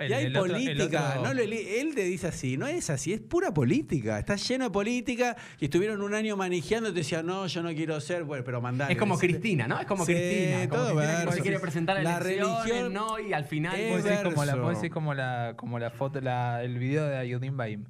[0.07, 1.09] y hay el otro- política.
[1.17, 4.19] otro- no él te dice así, no es así, es pura política.
[4.19, 7.73] Está lleno de política y estuvieron un año manejando y te decían, no, yo no
[7.73, 8.91] quiero ser, bueno, pero mandar.
[8.91, 9.79] Es como Cristina, ¿no?
[9.79, 10.69] Es como Sí, Cristina.
[10.69, 11.31] Como todo Cristina que verso.
[11.37, 13.19] se quiere presentar a La religión ¿no?
[13.19, 13.79] Y al final...
[13.79, 14.63] es Puede ser como la, verso.
[14.63, 17.85] puede ser como la, como la foto, la, el video de Ayudín Baim.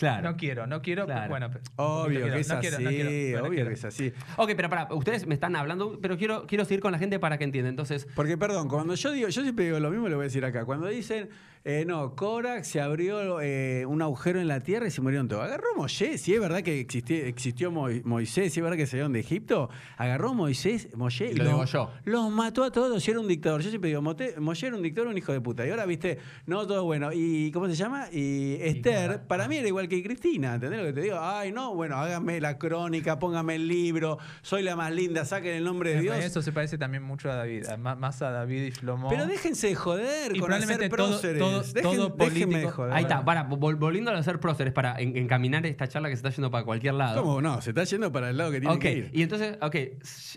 [0.00, 0.30] Claro.
[0.30, 1.04] No quiero, no quiero.
[1.04, 1.28] Claro.
[1.28, 4.12] Bueno, Obvio que es así, obvio que es así.
[4.38, 7.36] Ok, pero para, ustedes me están hablando, pero quiero, quiero seguir con la gente para
[7.36, 7.68] que entienda.
[7.68, 10.42] Entonces, Porque, perdón, cuando yo digo, yo siempre digo lo mismo, lo voy a decir
[10.42, 10.64] acá.
[10.64, 11.28] Cuando dicen,
[11.62, 15.42] eh, no, Korak se abrió eh, un agujero en la tierra y se murieron todos.
[15.44, 19.12] Agarró Moisés, si es verdad que existió, existió Mo- Moisés, si es verdad que salieron
[19.12, 19.68] de Egipto,
[19.98, 21.90] agarró Moisés, Moisés Y lo degolló.
[22.04, 23.60] Los mató a todos y era un dictador.
[23.60, 25.66] Yo siempre digo, Moshe era un dictador, un hijo de puta.
[25.66, 27.10] Y ahora, viste, no, todo bueno.
[27.12, 28.06] ¿Y cómo se llama?
[28.10, 31.18] Y Esther, para mí era igual que Cristina, ¿entendés lo que te digo?
[31.20, 35.64] Ay, no, bueno, háganme la crónica, póngame el libro, soy la más linda, saquen el
[35.64, 36.16] nombre de Dios.
[36.24, 39.10] Eso se parece también mucho a David, más, a David y Shlomo.
[39.10, 41.49] Pero déjense de joder Y con hacer todo- próceres.
[41.50, 42.92] Todo- Dejen- todo político- joder.
[42.92, 46.18] ahí está, para, vol- volviendo a ser próceres, para en- encaminar esta charla que se
[46.26, 47.22] está yendo para cualquier lado.
[47.22, 47.60] ¿Cómo no?
[47.62, 49.10] Se está yendo para el lado que tiene que ir.
[49.12, 49.76] y entonces, ok,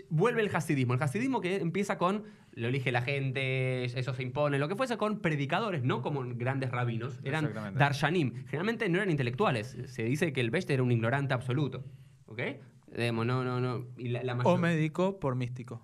[0.09, 0.93] vuelve el hasidismo.
[0.93, 2.23] El hasidismo que empieza con,
[2.55, 6.71] lo elige la gente, eso se impone, lo que fuese con predicadores, no como grandes
[6.71, 8.45] rabinos, eran darshanim.
[8.45, 9.77] Generalmente no eran intelectuales.
[9.87, 11.83] Se dice que el Best era un ignorante absoluto.
[12.25, 12.41] ¿Ok?
[12.95, 13.87] Digamos, no, no, no.
[13.97, 15.81] Y la, la O médico por místico.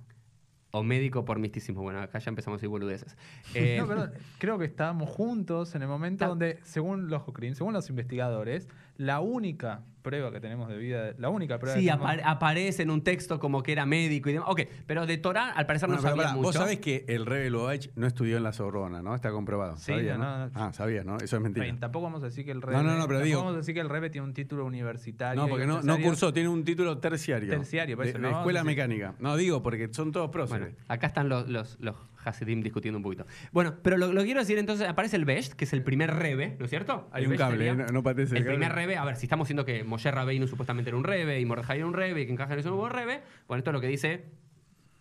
[0.71, 1.81] O médico por misticismo.
[1.81, 3.15] Bueno, acá ya empezamos a decir boludeces.
[3.55, 7.89] Eh, No, perdón, creo que estábamos juntos en el momento donde, según los según los
[7.89, 8.67] investigadores,
[8.99, 12.83] la única prueba que tenemos de vida, la única prueba Sí, que tenemos- apare- aparece
[12.83, 14.47] en un texto como que era médico y demás.
[14.49, 16.47] Ok, pero de Torah al parecer Bueno, no pero sabía mucho.
[16.47, 19.13] vos sabés que el rey Lubavitch no estudió en la Sorbona, ¿no?
[19.15, 19.75] Está comprobado.
[19.77, 20.45] Sí, ¿Sabías, no, no?
[20.47, 20.51] no.
[20.55, 21.17] Ah, sabías, ¿no?
[21.17, 21.63] Eso es mentira.
[21.65, 23.53] Bien, tampoco vamos a decir que el No, Rebe, no, no, pero tampoco digo- vamos
[23.55, 25.41] a decir que el Rebe tiene un título universitario.
[25.41, 27.49] No, porque no, no cursó, tiene un título terciario.
[27.49, 29.15] Terciario, por de, eso de no a escuela mecánica.
[29.19, 30.69] No, digo porque son todos próceres.
[30.71, 33.25] Bueno, acá están los, los, los Hasidim discutiendo un poquito.
[33.51, 36.55] Bueno, pero lo, lo quiero decir entonces, aparece el Best, que es el primer Rebe,
[36.59, 37.09] ¿no es cierto?
[37.11, 39.45] Hay El un cable, sería no- no patees el primer Rebe, a ver, si estamos
[39.47, 42.31] diciendo que Moshe Rabbeinu supuestamente era un Rebe, y Mordejai era un Rebe, y que
[42.31, 44.25] en Caja era un Rebe, bueno, esto es lo que dice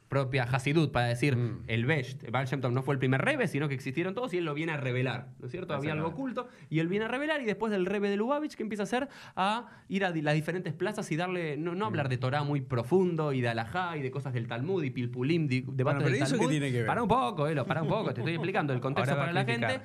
[0.08, 1.64] propia Hasidut para decir Mm.
[1.66, 2.28] el Best.
[2.30, 4.54] Baal Shem Tov no fue el primer Rebe, sino que existieron todos y él lo
[4.54, 5.74] viene a revelar, ¿no es cierto?
[5.74, 8.62] Había algo oculto y él viene a revelar y después del Rebe de Lubavitch que
[8.62, 11.88] empieza a hacer a ir a las diferentes plazas y darle, no, no Mm.
[11.88, 15.46] hablar de Torah muy profundo y de Alajá y de cosas del Talmud y Pilpulim,
[15.48, 16.50] debates pero del ¿y eso qué Talmud.
[16.50, 16.86] tiene que ver?
[16.86, 19.80] Para un poco, Elo, para un poco, te estoy explicando el contexto para la gente.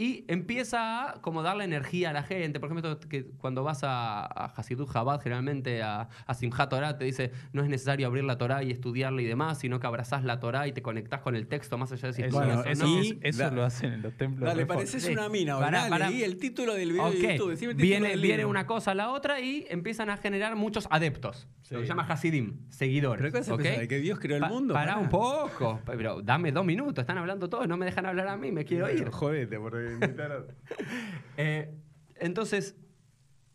[0.00, 2.58] Y empieza a como darle energía a la gente.
[2.58, 7.04] Por ejemplo, que cuando vas a, a Hasidut Chabad, generalmente a, a Simchat Torah, te
[7.04, 10.40] dice no es necesario abrir la Torah y estudiarla y demás, sino que abrazás la
[10.40, 13.02] Torah y te conectás con el texto más allá de si Bueno, eso, no.
[13.02, 14.48] y- eso- da- lo hacen en los templos.
[14.48, 15.12] Dale, pareces Sí.
[15.12, 15.58] una mina.
[15.58, 17.12] Pará, Dale, leí el título del video Ok.
[17.16, 17.50] de YouTube.
[17.50, 20.56] decime el título Viene, del viene una cosa a la otra y empiezan a generar
[20.56, 21.46] muchos adeptos.
[21.62, 21.74] Sí.
[21.74, 23.30] Lo que se llama Hasidim, seguidores.
[23.32, 24.72] ¿Pero qué que Dios creó el Pa- mundo?
[24.74, 25.78] Pará un poco.
[25.84, 27.02] Pero dame dos minutos.
[27.02, 27.68] Están hablando todos.
[27.68, 28.50] No me dejan hablar a mí.
[28.50, 29.08] Me quiero ir.
[29.10, 29.58] Jodete,
[29.92, 30.46] invitaron.
[31.36, 31.70] Eh,
[32.16, 32.76] entonces,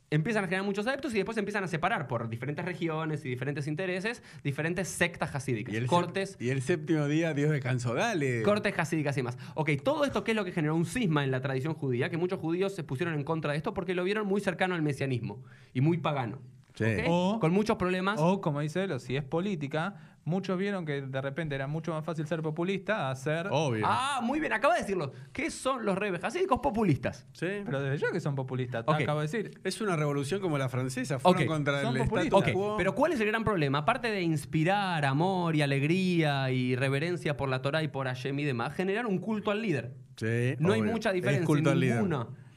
[0.10, 3.68] empiezan a generar muchos adeptos y después empiezan a separar por diferentes regiones y diferentes
[3.68, 5.74] intereses, diferentes sectas hasídicas.
[5.74, 7.94] y, el cortes, y el séptimo día Dios descansó.
[7.94, 8.42] Dale.
[8.44, 9.38] cortes hasídicas y demás.
[9.56, 12.10] Ok, todo esto, ¿qué es lo que generó un cisma en la tradición judía?
[12.10, 14.82] Que muchos judíos se pusieron en contra de esto porque lo vieron muy cercano al
[14.82, 15.44] mesianismo
[15.74, 16.40] y muy pagano.
[16.76, 16.86] Sí.
[17.08, 18.20] O- Con muchos problemas.
[18.20, 21.94] O, como dice él, o si es política, muchos vieron que de repente era mucho
[21.94, 23.48] más fácil ser populista a ser.
[23.52, 23.86] Obvio.
[23.88, 25.14] Ah, muy bien, acaba de decirlo.
[25.32, 27.26] ¿Qué son los rebes hasídicos populistas?
[27.32, 27.48] Sí.
[27.66, 29.02] Pero desde ya que son populistas, Ok.
[29.02, 29.60] acabo de decir.
[29.64, 31.20] Es una revolución como la francesa.
[31.20, 32.40] Fueron Ok, contra son el populistas.
[32.42, 32.78] status Ok, quo.
[32.78, 33.78] pero ¿cuál es el gran problema?
[33.80, 38.44] Aparte de inspirar amor y alegría y reverencia por la Torah y por Hashem y
[38.44, 39.94] demás, generar un culto al líder.
[40.18, 42.04] Sí, No hay mucha Es diferencia, culto al líder.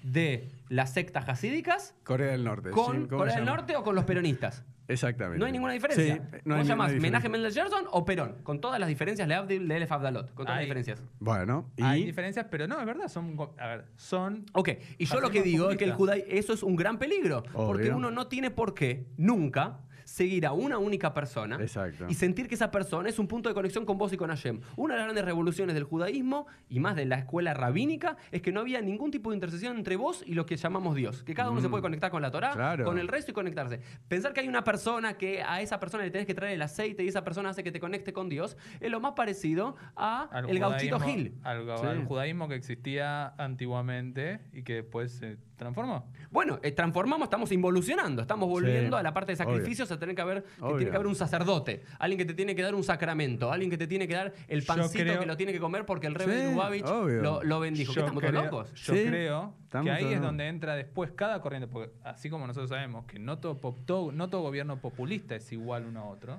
[0.03, 2.71] De las sectas hasídicas Corea del Norte.
[2.71, 3.45] con ¿cómo Corea del?
[3.45, 4.65] Norte o con los peronistas.
[4.89, 5.39] Exactamente.
[5.39, 6.15] No hay ninguna diferencia.
[6.15, 7.11] Sí, no hay ¿Vos ninguna llamás diferencia.
[7.11, 8.37] Menachem Mendel Gerson o Perón?
[8.43, 10.33] Con todas las diferencias, Leavdil, Leelef Abdalot.
[10.33, 11.03] Con todas las diferencias.
[11.21, 15.21] Bueno, y Hay diferencias, pero no, es verdad, son, a ver, son Ok, y yo
[15.21, 18.29] lo que digo es que el judaísmo, eso es un gran peligro, porque uno no
[18.29, 19.81] tiene por qué, nunca,
[20.19, 22.07] seguir a una única persona Exacto.
[22.09, 24.61] y sentir que esa persona es un punto de conexión con vos y con Hashem.
[24.77, 28.51] Una de las grandes revoluciones del judaísmo y más de la escuela rabínica es que
[28.51, 31.51] no había ningún tipo de intercesión entre vos y lo que llamamos Dios, que cada
[31.51, 32.55] uno se puede conectar con la Torá, Mm.
[32.55, 32.85] Claro.
[32.85, 33.81] con el resto y conectarse.
[34.09, 37.05] Pensar que hay una persona que a esa persona le tenés que traer el aceite
[37.05, 40.51] y esa persona hace que te conecte con Dios es lo más parecido a al
[40.51, 41.35] el gauchito judaísmo- Gil.
[41.45, 41.87] Al, Sí.
[41.87, 46.07] al judaísmo que existía antiguamente y que después se transformó.
[46.31, 49.57] Bueno, eh, transformamos, estamos involucionando, estamos volviendo Sí, a la parte de obvio.
[49.57, 50.77] sacrificios, a tener que haber, que Obvio.
[50.77, 53.77] tiene que haber un sacerdote, alguien que te tiene que dar un sacramento, alguien que
[53.77, 56.27] te tiene que dar el pancito creo- que lo tiene que comer porque el rey
[56.27, 57.21] Sí, de Lubavitch obvio.
[57.23, 57.93] lo, lo bendijo.
[57.93, 58.73] ¿Qué estamos todos creo- locos?
[58.75, 60.29] Yo Sí, creo estamos que ahí todos es locos.
[60.29, 64.13] donde entra después cada corriente, porque así como nosotros sabemos que no todo, pop- todo-
[64.13, 66.39] no todo gobierno populista es igual uno a otro,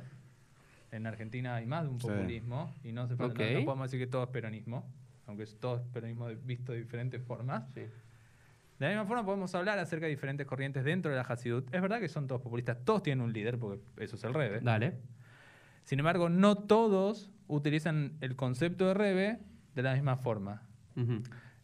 [0.91, 2.07] en Argentina hay más de un Sí.
[2.07, 3.39] populismo y no, se, no- Ok.
[3.39, 4.89] no podemos decir que todo es peronismo,
[5.27, 7.63] aunque es- todo es peronismo de- visto de diferentes formas.
[7.75, 7.81] Sí.
[8.79, 11.65] De la misma forma podemos hablar acerca de diferentes corrientes dentro de la Hasidut.
[11.73, 14.61] Es verdad que son todos populistas, todos tienen un líder, porque eso es el Rebe.
[14.61, 14.93] Dale.
[15.83, 19.39] Sin embargo, no todos utilizan el concepto de Rebe
[19.75, 20.61] de la misma forma.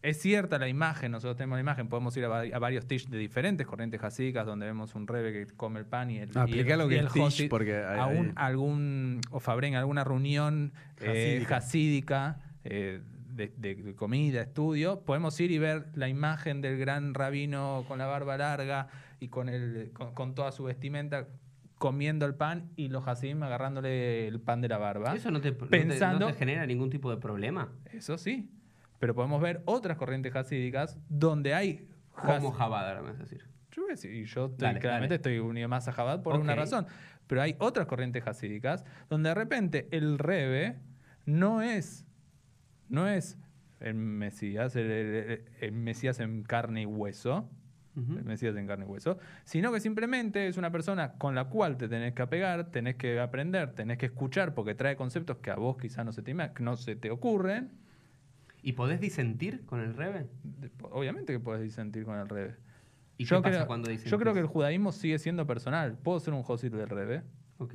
[0.02, 3.08] Es cierta la imagen, nosotros tenemos la imagen, podemos ir a, va- a varios tish
[3.08, 6.28] de diferentes corrientes hasídicas donde vemos un rebe que come el pan y el.
[6.28, 10.04] Y el- explica lo que el tish, porque hay- aún hay- algún, o Fabrén, alguna
[10.04, 13.00] reunión eh, hasídica eh,
[13.36, 18.36] de, comida, estudio, podemos ir y ver la imagen del gran rabino con la barba
[18.36, 18.88] larga
[19.20, 21.28] y con, el, con, con toda su vestimenta
[21.78, 25.14] comiendo el pan y los hasidim agarrándole el pan de la barba.
[25.14, 27.70] ¿Eso no te, no te- Pensando- no te genera ningún tipo de problema?
[27.92, 28.50] Eso sí.
[28.98, 31.86] Pero podemos ver otras corrientes hasídicas donde hay.
[32.14, 33.44] Como Jabad, me vas a decir.
[33.72, 35.34] Yo voy a decir, y yo estoy- Dale, claramente dale.
[35.34, 36.86] estoy unido más a Jabad por una razón.
[37.26, 40.78] Pero hay otras corrientes hasídicas donde de repente el Rebe
[41.26, 42.05] no es,
[42.88, 43.38] no es
[43.80, 47.48] el Mesías, el, el- el Mesías en carne y hueso,
[47.96, 51.78] el Mesías en carne y hueso, sino que simplemente es una persona con la cual
[51.78, 55.56] te tenés que apegar, tenés que aprender, tenés que escuchar, porque trae conceptos que a
[55.56, 57.70] vos quizás no se te, no se te ocurren.
[58.62, 60.26] ¿Y podés disentir con el Rebe?
[60.82, 62.56] Obviamente que puedes disentir con el Rebe.
[63.16, 64.10] ¿Y yo qué pasa creo, cuando disentís?
[64.10, 65.96] Yo creo que el judaísmo sigue siendo personal.
[65.96, 67.22] Puedo ser un Josit del Rebe,
[67.58, 67.74] Ok.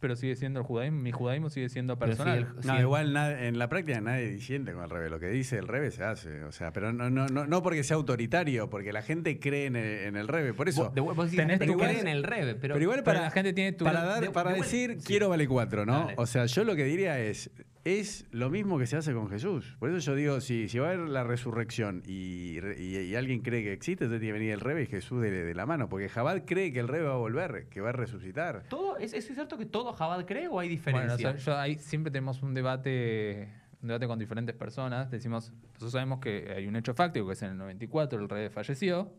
[0.00, 1.00] Pero sigue siendo el judaísmo.
[1.00, 2.54] Mi judaísmo sigue siendo Pero si personal.
[2.60, 5.10] el- No, igual na- en la práctica nadie disiente con el revés.
[5.10, 6.44] Lo que dice el revés se hace.
[6.44, 9.76] O sea, pero no, no, no, no porque sea autoritario, porque la gente cree en
[9.76, 10.54] el, en el revés.
[10.54, 10.84] Por eso.
[10.84, 13.20] Vos, de- vos decís, tenés cree igual- en el Rebe, pero, Pero, igual pero para,
[13.22, 16.00] la gente tiene tu- para, dar- de- para de- decir quiero vale cuatro, ¿no?
[16.00, 16.14] Dale.
[16.16, 17.50] O sea, yo lo que diría es,
[17.84, 19.76] es lo mismo que se hace con Jesús.
[19.78, 23.14] Por eso yo digo, si, si va a haber la resurrección y, re- y- y
[23.14, 25.64] alguien cree que existe, entonces tiene que venir el rebe y Jesús de, de la
[25.66, 25.88] mano.
[25.88, 28.64] Porque Jabal cree que el rebe va a volver, que va a resucitar.
[28.68, 31.30] ¿Todo, ¿es, ¿Es cierto que todo Jabad cree o hay Bueno, diferencia?
[31.30, 33.48] o sea, yo ahí siempre tenemos un debate,
[33.82, 35.10] un debate con diferentes personas.
[35.10, 38.48] Decimos, nosotros sabemos que hay un hecho fáctico, que es en el 94 el rey
[38.50, 39.12] falleció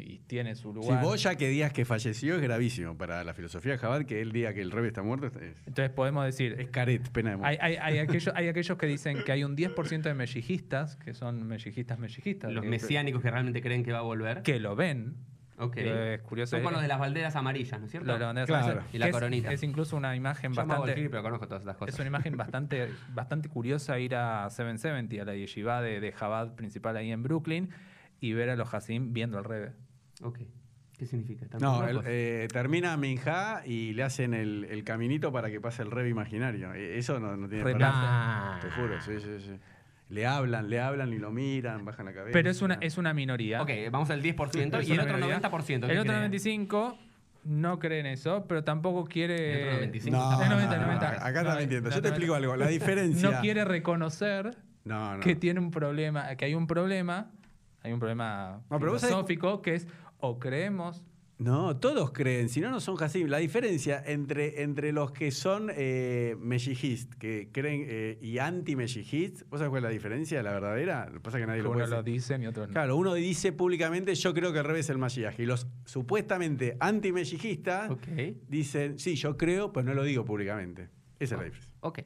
[0.00, 1.02] y tiene su Si lugar.
[1.02, 4.32] vos ya que digas que falleció es gravísimo para la filosofía de Jabal, que él
[4.32, 5.34] diga que el rebe está muerto, es,
[5.66, 7.58] Entonces podemos decir, es caret, pena de muerte.
[7.62, 11.14] hay, hay, hay aquellos, hay aquellos que dicen que hay un 10% de mellejistas, que
[11.14, 14.42] son mellejistas, mellejistas, Los que- mesiánicos que realmente creen que va a volver.
[14.42, 15.16] que lo ven.
[15.60, 15.76] Ok.
[15.78, 16.54] Es curioso.
[16.54, 18.06] Son con eh, los de las balderas amarillas, ¿no es cierto?
[18.16, 18.82] Lo- lo- Claro.
[18.92, 19.52] Y la es- coronita.
[19.52, 20.94] Es, incluso una imagen Yo bastante.
[20.94, 21.94] gil, pero conozco todas las cosas.
[21.94, 26.54] Es una imagen bastante, bastante curiosa ir a 770, a la yeshiva de, de Chabad
[26.54, 27.70] principal ahí en Brooklyn,
[28.20, 29.72] y ver a los Hasim viendo al Rebe.
[30.22, 30.38] Ok.
[30.96, 31.44] ¿Qué significa?
[31.44, 35.82] ¿Están No, el- eh, termina Minja y le hacen el, el caminito para que pase
[35.82, 36.74] el rebe imaginario.
[36.74, 38.00] Eh, Eso no, no tiene Re- palabras.
[38.04, 38.58] Ah.
[38.60, 39.52] Te juro, sí, sí, sí.
[40.08, 42.32] Le hablan, le hablan y lo miran, bajan la cabeza.
[42.32, 43.62] Pero es una, es una minoría.
[43.62, 45.40] Ok, vamos al 10% Es y el otro minoría.
[45.40, 45.86] 90%.
[45.86, 46.16] ¿qué El otro cree?
[46.16, 46.98] 95
[47.44, 49.52] no cree en eso, pero tampoco quiere.
[49.60, 51.26] El otro 95 No, no, 90, no, 90.
[51.26, 51.90] acá mintiendo.
[51.90, 52.36] no, Yo te no, explico no.
[52.38, 52.56] algo.
[52.56, 53.30] La diferencia.
[53.30, 55.20] No quiere reconocer No, no.
[55.20, 57.30] que tiene un problema, que hay un problema,
[57.82, 59.86] hay un problema filosófico que es
[60.18, 61.04] o creemos
[61.38, 63.28] No, todos creen, si no, no son Hasim.
[63.28, 69.60] La diferencia entre, entre los que son eh, meshihist, que creen, eh, y anti-meshihist, ¿vos
[69.60, 71.06] sabés cuál es la diferencia, la verdadera?
[71.06, 72.12] Lo que pasa es que nadie que lo uno puede lo decir.
[72.14, 72.72] dicen y otros no.
[72.72, 75.38] Claro, uno dice públicamente, yo creo que el revés es el Mashiach.
[75.38, 78.08] Y los supuestamente anti-meshijistas Ok.
[78.48, 80.88] dicen, sí, yo creo, pues no lo digo públicamente.
[81.20, 81.72] Esa es la diferencia.
[81.82, 82.00] Ok.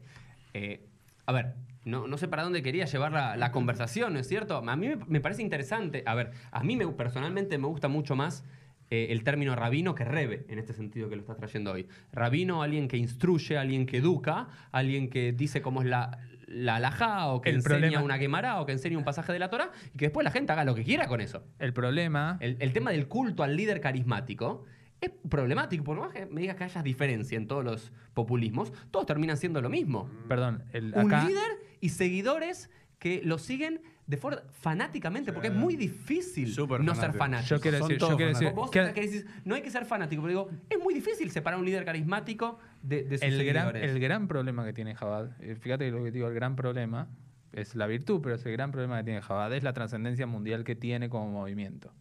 [0.52, 0.86] Eh,
[1.24, 4.56] a ver, no, no sé para dónde quería llevar la, la conversación, ¿no es cierto?
[4.56, 6.02] A mí me, me parece interesante.
[6.06, 8.44] A ver, a mí me, personalmente me gusta mucho más
[8.90, 11.86] eh, el término rabino que rebe, en este sentido que lo estás trayendo hoy.
[12.12, 17.26] Rabino, alguien que instruye, alguien que educa, alguien que dice cómo es la, la alajá
[17.28, 19.70] o que El enseña problema- una quemará o que enseña un pasaje de la Torah
[19.94, 21.42] y que después la gente haga lo que quiera con eso.
[21.58, 22.36] El problema.
[22.40, 24.64] El, el tema del culto al líder carismático
[25.02, 25.84] es problemático.
[25.84, 29.60] Por más que me digas que haya diferencia en todos los populismos, todos terminan siendo
[29.60, 30.08] lo mismo.
[30.28, 31.24] Perdón, el, Un acá.
[31.24, 36.94] líder y seguidores que lo siguen de forma fanáticamente, porque es muy difícil Súper no
[36.94, 37.56] ser fanático.
[37.56, 40.22] Yo quiero decir, yo todos quiero decir Vos que decís, no hay que ser fanático,
[40.22, 43.98] pero digo, es muy difícil separar un líder carismático de, de sus el gran, el
[43.98, 47.08] gran problema que tiene Jabad, eh, fíjate que lo que digo, el gran problema
[47.52, 50.62] es la virtud, pero es el gran problema que tiene Jabad, es la trascendencia mundial
[50.64, 51.92] que tiene como movimiento.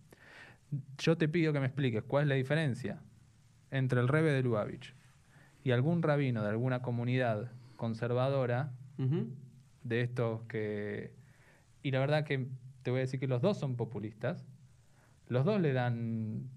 [0.98, 3.02] Yo te pido que me expliques cuál es la diferencia
[3.72, 4.96] entre el Rebe de Lubavitch
[5.64, 8.74] y algún rabino de alguna comunidad conservadora
[9.84, 11.14] de estos que...
[11.84, 12.48] Y la verdad que
[12.84, 14.46] te voy a decir que los dos son populistas.
[15.28, 16.50] Los dos le dan...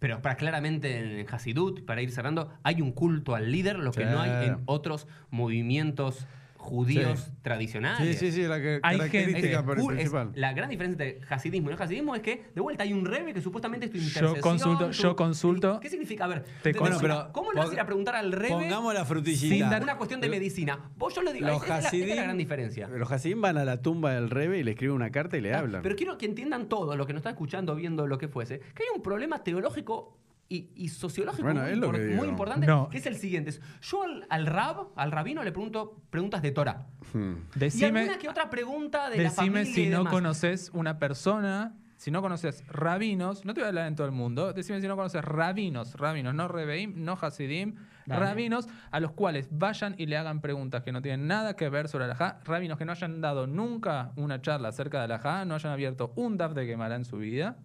[0.00, 4.04] Pero para claramente en Hasidut, para ir cerrando, hay un culto al líder, lo que
[4.04, 6.26] no hay en otros movimientos
[6.62, 7.32] judíos Sí.
[7.42, 8.18] tradicionales.
[8.18, 10.30] Sí, sí, sí, la que- Hay característica es- principal.
[10.34, 13.34] la gran diferencia entre hasidismo y no hasidismo es que, de vuelta, hay un rebe
[13.34, 14.40] que supuestamente es tu Yo intercesión.
[14.40, 16.24] consulto- tu- yo consulto- ¿Qué significa?
[16.24, 18.94] A ver, Te Bueno, pero ¿cómo le vas a ir a preguntar al rebe Pongamos
[18.94, 19.68] la Sin frutillita.
[19.70, 20.90] dar- una cuestión de medicina?
[20.96, 22.88] Vos yo le digo, Los es la- es gran diferencia.
[22.88, 25.52] Los Hasidim van a la tumba del Rebe y le escriben una carta y le
[25.52, 25.82] Ah, hablan.
[25.82, 28.84] Pero quiero que entiendan todo, lo que nos está escuchando, viendo lo que fuese, que
[28.84, 30.16] hay un problema teológico
[30.52, 32.88] y, y sociológico Bueno, muy, impor- importante, No.
[32.88, 33.52] que es el siguiente.
[33.80, 36.86] Yo al, al rab, al rabino, le pregunto preguntas de Torah.
[37.12, 37.34] Hmm.
[37.60, 40.12] y alguna que otra pregunta de la Decime familia si y no demás.
[40.12, 44.12] conoces una persona, si no conoces rabinos, no te voy a hablar en todo el
[44.12, 47.74] mundo, decime si no conoces rabinos, rabinos, no rebeim, no hasidim,
[48.06, 48.20] Dale.
[48.24, 51.88] rabinos a los cuales vayan y le hagan preguntas que no tienen nada que ver
[51.88, 55.72] sobre Alajá, rabinos que no hayan dado nunca una charla acerca de Alajá, no hayan
[55.72, 57.58] abierto un DAF de Gemara en su vida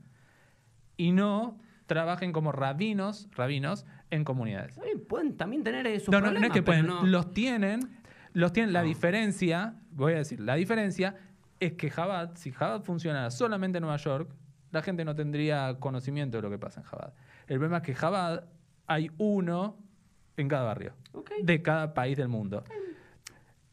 [0.98, 1.58] y no
[1.88, 4.80] trabajen como rabinos, rabinos en comunidades.
[5.08, 6.50] Pueden también tener esos No, no, no problemas.
[6.50, 7.80] es que pueden, no- los tienen,
[8.34, 8.74] los tienen.
[8.74, 8.88] La No.
[8.88, 11.16] diferencia, voy a decir, la diferencia
[11.60, 14.30] es que Jabad, si Jabad funcionara solamente en Nueva York,
[14.72, 17.14] la gente no tendría conocimiento de lo que pasa en Jabad.
[17.48, 18.44] El problema es que Jabad
[18.86, 19.78] hay uno
[20.36, 20.94] en cada barrio,
[21.42, 22.64] de cada país del mundo.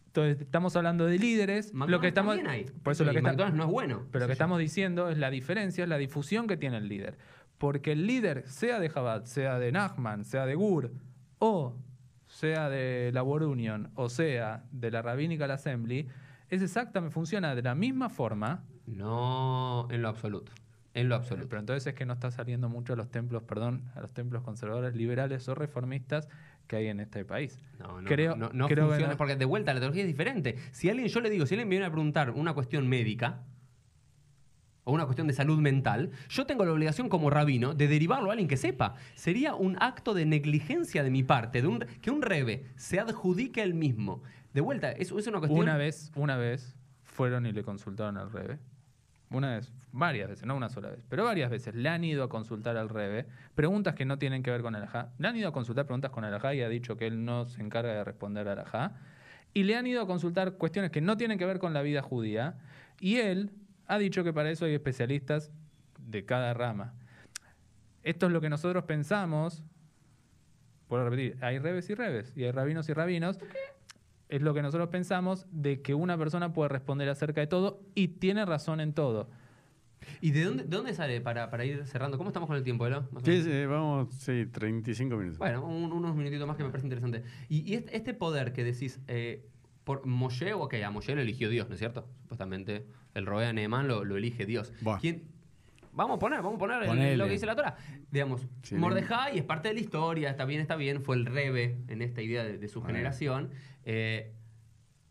[0.07, 1.73] Entonces, estamos hablando de líderes.
[1.73, 2.65] Lo McDonald's que estamos, también hay.
[2.85, 4.07] por eso lo que está- no es bueno.
[4.13, 7.19] pero lo que estamos diciendo es la diferencia, es la difusión que tiene el líder.
[7.65, 10.93] Porque el líder, sea de Jabad, sea de Nachman, sea de Gur,
[11.39, 11.75] o
[12.27, 16.07] sea de la War Union, o sea de la Rabbinical Assembly,
[16.51, 20.53] es exactamente, funciona de la misma forma, No, en lo absoluto.
[20.93, 21.49] En lo absoluto.
[21.49, 24.43] pero entonces es que no está saliendo mucho a los templos, perdón, a los templos
[24.43, 26.29] conservadores, liberales o reformistas
[26.67, 27.59] que hay en este país.
[27.79, 29.17] No, no, Creo- no, no creo que funciona, no.
[29.17, 30.57] porque de vuelta la teología es diferente.
[30.71, 33.41] Si alguien, yo le digo, si alguien me viene a preguntar una cuestión médica
[34.85, 38.33] o una cuestión de salud mental, yo tengo la obligación como rabino de derivarlo a
[38.33, 38.95] alguien que sepa.
[39.15, 41.63] Sería un acto de negligencia de mi parte,
[42.01, 44.23] que un rebe se adjudique el mismo.
[44.53, 45.63] De vuelta, eso es una cuestión...
[45.63, 48.59] Una vez, una vez fueron y le consultaron al Rebe.
[49.31, 52.29] Una vez, varias veces, no una sola vez, pero varias veces le han ido a
[52.29, 55.13] consultar al Rebe preguntas que no tienen que ver con el Ajá.
[55.19, 57.47] Le han ido a consultar preguntas con el Ajá y ha dicho que él no
[57.47, 58.93] se encarga de responder al Ajá.
[59.55, 62.03] Y le han ido a consultar cuestiones que no tienen que ver con la vida
[62.03, 62.57] judía.
[63.01, 63.51] Y él
[63.87, 65.51] ha dicho que para eso hay especialistas
[65.99, 66.95] de cada rama.
[68.03, 69.63] Esto es lo que nosotros pensamos.
[70.89, 73.39] Puedo repetir, hay rebes y rebes, y hay rabinos y rabinos
[74.29, 78.09] es lo que nosotros pensamos de que una persona puede responder acerca de todo y
[78.09, 79.29] tiene razón en todo.
[80.21, 82.19] ¿Y de dónde, de dónde sale para, para ir cerrando?
[82.19, 83.09] ¿Cómo estamos con el tiempo, Elo?
[83.25, 85.39] Sí, vamos, sí, 35 minutos.
[85.39, 87.23] Bueno, un- unos minutitos más que me parece interesante.
[87.49, 89.47] Y, y este, este poder que decís, eh,
[89.85, 92.07] por Moshe, ok, a Moshe lo eligió Dios, ¿no es cierto?
[92.23, 94.73] Supuestamente el Roea Neemán lo, lo elige Dios.
[94.81, 94.99] Buah.
[95.01, 95.33] ¿Quién-
[95.97, 97.17] Vamos a poner, vamos a poner Ponele.
[97.17, 97.77] lo que dice la Torah.
[98.11, 101.77] Digamos, Sí, Mordejai es parte de la historia, está bien, está bien, fue el rebe
[101.87, 103.51] en esta idea de, de su generación.
[103.85, 104.33] Eh,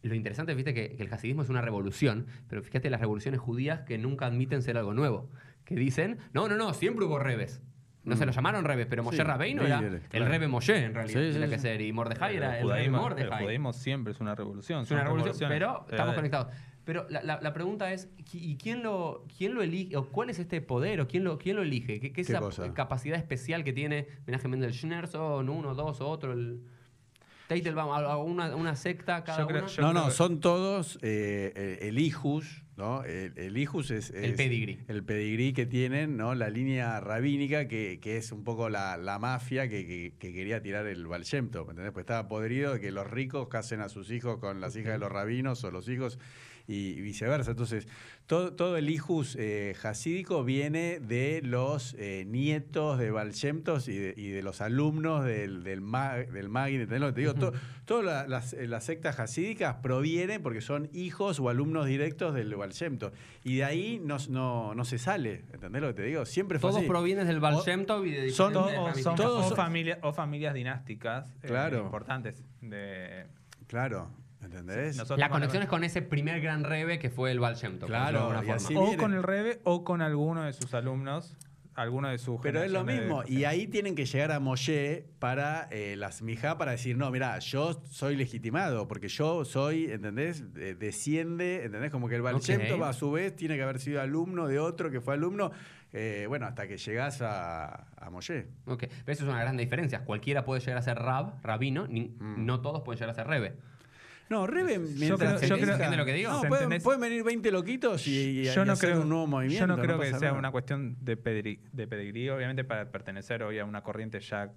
[0.01, 3.83] lo interesante, viste, que, que el hasidismo es una revolución, pero fíjate las revoluciones judías
[3.83, 5.29] que nunca admiten ser algo nuevo.
[5.63, 7.61] Que dicen, no, no, no, siempre hubo rebes.
[8.03, 11.21] No se lo llamaron rebes, pero Moshe Sí, Rabbeinu era el rebe Moshe, en realidad,
[11.21, 11.61] Sí, tenía que sí.
[11.61, 11.79] ser.
[11.79, 14.81] Y Mordejai era el, el, rebe el judaísmo siempre es una revolución.
[14.83, 16.47] Es una revolución, pero estamos Eh, conectados.
[16.85, 19.95] Pero la, la- la pregunta es, ¿qui- ¿y quién lo, quién lo elige?
[19.95, 20.99] ¿O cuál es este poder?
[21.01, 21.99] ¿O quién lo, quién lo elige?
[21.99, 22.73] ¿Qué, qué es ¿Qué esa cosa?
[22.73, 26.33] capacidad especial que tiene Menachem Mendel Schneerson, uno, dos o otro?
[26.33, 26.61] El
[27.47, 29.67] Teitelbaum, una, una secta cada Yo creo- una?
[29.71, 33.03] yo- no, creo no, son todos eh, el Ijus, ¿no?
[33.03, 34.79] El, el hijus es, El pedigrí.
[34.87, 36.33] El pedigrí que tienen, ¿no?
[36.35, 40.61] La línea rabínica, que, que es un poco la, la mafia que, que- que quería
[40.61, 41.91] tirar el Baal Shem Tov, ¿entendés?
[41.93, 44.97] Pues estaba podrido de que los ricos casen a sus hijos con las hijas de
[44.99, 46.17] los rabinos o los hijos
[46.67, 47.51] y, viceversa.
[47.51, 47.87] Entonces,
[48.25, 53.81] todo, todo el hijus eh, hasídico viene de los eh, nietos de Baal Shem Tov
[53.87, 57.19] y de, y de los alumnos del, del, ma- del Magid, ¿entendés lo que te
[57.21, 57.33] digo?
[57.33, 57.51] To-
[57.83, 62.55] Todas la- las, eh, las sectas hasídicas provienen porque son hijos o alumnos directos del
[62.55, 63.11] Baal Shem Tov.
[63.43, 66.25] Y de ahí no, no, no se sale, ¿entendés lo que te digo?
[66.25, 66.87] Siempre fue Todos así.
[66.87, 69.99] provienen del Baal O- Shem Tov y de son- o, son- todos o son- familia-
[70.01, 72.41] o familias dinásticas eh, importantes.
[72.61, 73.25] De,
[73.67, 74.09] Claro,
[74.43, 74.95] ¿entendés?
[74.97, 77.81] Nosotros La conexión es con ese primer gran rebe que fue el Baal Shem Tov,
[77.81, 78.87] por Claro, decirlo de alguna y forma.
[78.89, 81.35] así- o con el Rebe o con alguno de sus alumnos,
[81.75, 83.39] alguno de sus Pero es lo generaciones de- mismo.
[83.41, 87.39] Y ahí tienen que llegar a Moshe para eh, las mija para decir, no, mira,
[87.39, 90.53] yo soy legitimado, porque yo soy, ¿entendés?
[90.53, 91.89] De- desciende, ¿entendés?
[91.89, 92.41] Como que el Baal Ok.
[92.43, 95.51] Shem Tov, a su vez tiene que haber sido alumno de otro que fue alumno.
[95.95, 98.47] eh, bueno, hasta que llegás a, a Moshe.
[98.65, 100.03] Ok, pero eso es una gran diferencia.
[100.05, 102.45] Cualquiera puede llegar a ser rab, rabino, ni- Mm.
[102.47, 103.53] no todos pueden llegar a ser rebe.
[104.33, 106.31] No, Rebe, mientras creo- yo elija- creo- ¿Entiendes lo que digo?
[106.31, 108.11] No, ¿Se pueden, venir 20 loquitos y,
[108.41, 109.67] y- yo y no hacer creo, un nuevo movimiento.
[109.67, 110.33] yo no creo que sea nada.
[110.39, 114.51] una cuestión de, pedri- de pedigrí, obviamente para pertenecer hoy a una corriente ya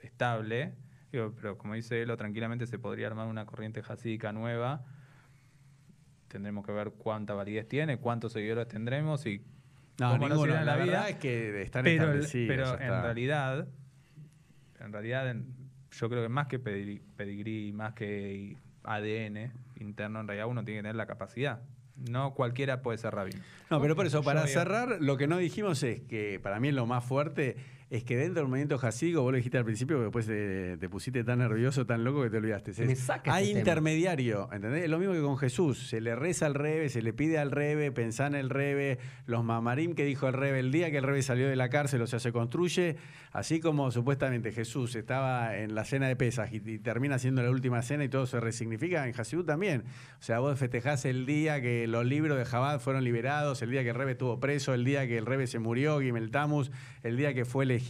[0.00, 0.74] estable,
[1.10, 4.84] digo, pero como dice Elo, tranquilamente se podría armar una corriente jasídica nueva.
[6.28, 9.42] Tendremos que ver cuánta validez tiene, cuántos seguidores tendremos y
[10.00, 10.54] No, cómo ninguno.
[10.54, 11.08] La, la verdad vida.
[11.10, 12.48] es que están pero, el- establecidos.
[12.48, 13.02] pero en está.
[13.02, 13.68] realidad,
[14.80, 15.46] en realidad, en-
[15.90, 20.78] yo creo que más que pedigrí, pedigrí, más que ADN interno, en realidad uno tiene
[20.78, 21.60] que tener la capacidad.
[21.96, 23.40] No cualquiera puede ser rabino.
[23.70, 26.74] No, pero por eso, para cerrar, lo que no dijimos es que para mí es
[26.74, 27.56] lo más fuerte
[27.92, 30.88] es que dentro del movimiento jasídico, vos lo dijiste al principio, que después te, te
[30.88, 32.72] pusiste tan nervioso, tan loco que te olvidaste.
[32.86, 33.60] Me saca hay ese tema.
[33.60, 34.84] intermediario, ¿entendés?
[34.84, 35.90] Es lo mismo que con Jesús.
[35.90, 39.44] Se le reza al rebe, se le pide al rebe, pensá en el rebe, los
[39.44, 42.06] mamarim que dijo el rebe el día que el rebe salió de la cárcel, o
[42.06, 42.96] sea, se construye,
[43.30, 47.50] así como supuestamente Jesús estaba en la cena de Pesas y, y termina siendo la
[47.50, 49.84] última cena y todo se resignifica, en Hasidú también.
[50.18, 53.82] O sea, vos festejás el día que los libros de Jabad fueron liberados, el día
[53.82, 56.70] que el rebe estuvo preso, el día que el rebe se murió, Gimel Tammuz,
[57.02, 57.81] el día que fue elegido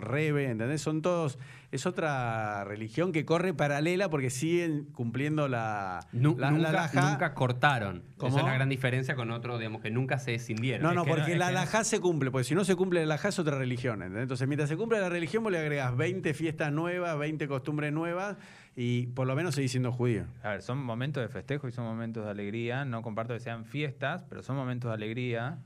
[0.00, 0.80] rebe, ¿entendés?
[0.82, 1.38] Son todos,
[1.70, 7.10] es otra religión que corre paralela porque siguen cumpliendo la, Nu- la, la nunca, halajá.
[7.12, 8.02] nunca cortaron.
[8.16, 8.30] ¿Cómo?
[8.30, 10.82] Esa es la gran diferencia con otro, digamos, que nunca se escindieron.
[10.82, 12.76] No, no, Es que no- porque la no- halajá se cumple, porque si no se
[12.76, 14.02] cumple la halajá es otra religión.
[14.02, 14.22] ¿entendés?
[14.22, 18.36] Entonces, mientras se cumple la religión, vos le agregás 20 fiestas nuevas, 20 costumbres nuevas
[18.76, 20.24] y por lo menos seguís siendo judío.
[20.42, 22.84] A ver, son momentos de festejo y son momentos de alegría.
[22.84, 25.58] No comparto que sean fiestas, pero son momentos de alegría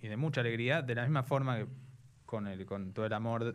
[0.00, 0.82] y de mucha alegría.
[0.82, 1.66] De la misma forma que
[2.32, 3.54] con, el, con todo el amor,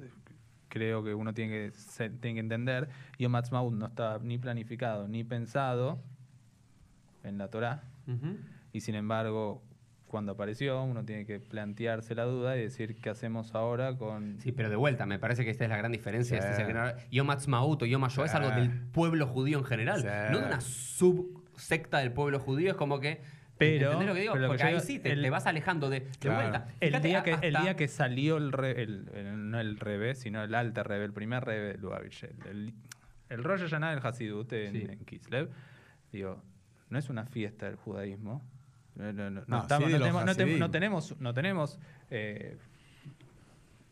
[0.68, 2.88] creo que uno tiene que, se- tiene que entender.
[3.18, 5.98] Yom Ha'atzmaut no está ni planificado ni pensado
[7.24, 7.82] en la Torá.
[8.72, 9.64] Y sin embargo,
[10.06, 14.40] cuando apareció, uno tiene que plantearse la duda y decir qué hacemos ahora con...
[14.42, 16.40] Sí, pero de vuelta, me parece que esta es la gran diferencia.
[16.40, 16.48] Sí.
[16.48, 18.22] Este es el gran- Yom Ha'atzmaut o Yom es Sí.
[18.34, 20.08] algo del pueblo judío en general, Sí.
[20.32, 22.70] no de una subsecta del pueblo judío.
[22.70, 23.22] Es como que.
[23.58, 24.34] Pero- ¿Entendés lo que digo?
[24.34, 26.10] pero lo que Porque yo ahí digo, sí te, el- te vas alejando de, de
[26.20, 26.42] Claro.
[26.50, 26.68] vuelta.
[26.80, 30.16] El día, que, el hasta- día que salió el, re- el, el- no el rebe,
[30.16, 32.74] sino el alter rebe, el primer rebe de Lubavitch, el, el,
[33.30, 34.88] el Rosh Hashanah del Hasidut en, Sí.
[34.90, 35.50] en Kislev,
[36.12, 36.42] digo,
[36.90, 38.42] no es una fiesta del judaísmo.
[38.96, 41.80] No, no, no, no No, estamos- sí de no los tenemos, no tenemos, no tenemos
[42.10, 42.58] eh,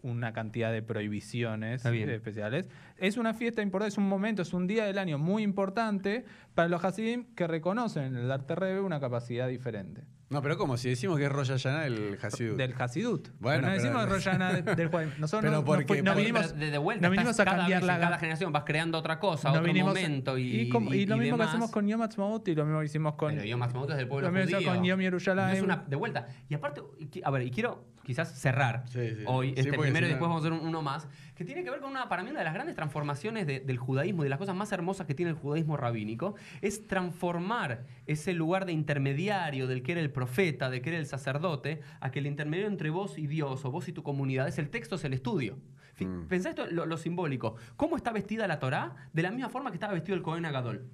[0.06, 2.70] una cantidad de prohibiciones especiales.
[2.98, 6.70] Es una fiesta importante, es un momento, es un día del año muy importante para
[6.70, 10.04] los Hasidim que reconocen en el Alter Rebe una capacidad diferente.
[10.28, 12.58] No, pero como si decimos que es Rosh Hashanah el Hasidut.
[12.58, 13.30] Del Hasidut.
[13.40, 15.20] Bueno, Pero no pero- decimos Rosh Hashanah de- del jueves.
[15.20, 17.58] Nosotros Pero no, no porque- no porque- vinimos, pero de, vuelta, no vinimos a cada
[17.58, 21.06] cambiar la cada generación vas creando otra cosa, no otro momento y, y, como- y
[21.06, 21.50] lo y mismo que demás.
[21.50, 24.08] hacemos con Yom Ha'atzmaut y lo mismo que hicimos con Pero Yom Ha'atzmaut es del
[24.08, 24.74] pueblo lo que judío.
[24.74, 25.50] con Yom Yerushalayim.
[25.52, 26.28] No es una, de vuelta.
[26.50, 26.82] Y aparte,
[27.14, 29.24] y a ver, y quiero quizás cerrar Sí, sí.
[29.28, 31.70] hoy Sí, este primero y después vamos a hacer un- uno más, que tiene que
[31.70, 34.30] ver con una, para mí, una de las grandes transformaciones de- del judaísmo y de
[34.30, 39.68] las cosas más hermosas que tiene el judaísmo rabínico, es transformar ese lugar de intermediario
[39.68, 42.90] del que era el profeta, de que era el sacerdote, a que el intermediario entre
[42.90, 45.58] vos y Dios, o vos y tu comunidad, es el texto, es el estudio.
[46.00, 46.28] Mm.
[46.28, 47.56] Pensá esto, lo, lo simbólico.
[47.78, 48.96] ¿Cómo está vestida la Torá?
[49.14, 50.90] De la misma forma que estaba vestido el Cohen Agadol.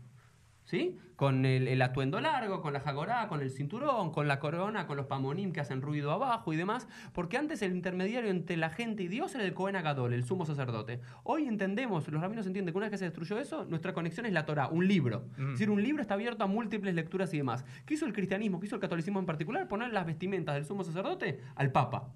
[0.72, 0.98] ¿Sí?
[1.18, 4.96] Con el, el atuendo largo, con la jagorá, con el cinturón, con la corona, con
[4.96, 6.88] los pamonim que hacen ruido abajo y demás.
[7.12, 10.46] Porque antes el intermediario entre la gente y Dios era el Cohen Agadol, el sumo
[10.46, 11.02] sacerdote.
[11.24, 14.32] Hoy entendemos, los rabinos entienden que una vez que se destruyó eso, nuestra conexión es
[14.32, 15.26] la Torá, un libro.
[15.38, 15.42] Mm.
[15.42, 17.66] Es decir, un libro está abierto a múltiples lecturas y demás.
[17.86, 18.62] ¿Qué hizo el cristianismo?
[18.62, 19.68] ¿Qué hizo el catolicismo en particular?
[19.68, 22.14] Poner las vestimentas del sumo sacerdote al papa.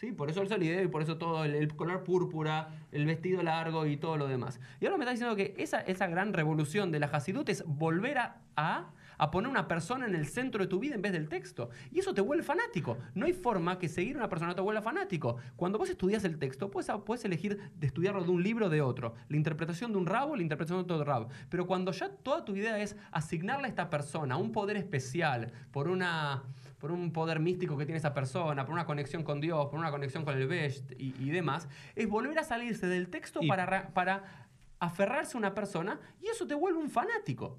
[0.00, 0.12] ¿Sí?
[0.12, 3.98] Por eso el solideo y por eso todo el, color púrpura, el vestido largo y
[3.98, 4.58] todo lo demás.
[4.80, 8.18] Y ahora me está diciendo que esa, esa gran revolución de la Hasidut es volver
[8.18, 11.68] a, a, poner una persona en el centro de tu vida en vez del texto.
[11.92, 12.96] Y eso te vuelve fanático.
[13.14, 15.36] No hay forma que seguir una persona te vuelva fanático.
[15.56, 18.80] Cuando vos estudias el texto, puedes, puedes elegir de estudiarlo de un libro o de
[18.80, 19.14] otro.
[19.28, 21.28] La interpretación de un rabo, la interpretación de otro rabo.
[21.50, 25.88] Pero cuando ya toda tu idea es asignarle a esta persona un poder especial por
[25.88, 26.44] una
[26.80, 29.90] por un poder místico que tiene esa persona, por una conexión con Dios, por una
[29.90, 33.66] conexión con el Best y, y demás, es volver a salirse del texto Y- para,
[33.66, 34.48] ra- para
[34.80, 37.58] aferrarse a una persona y eso te vuelve un fanático.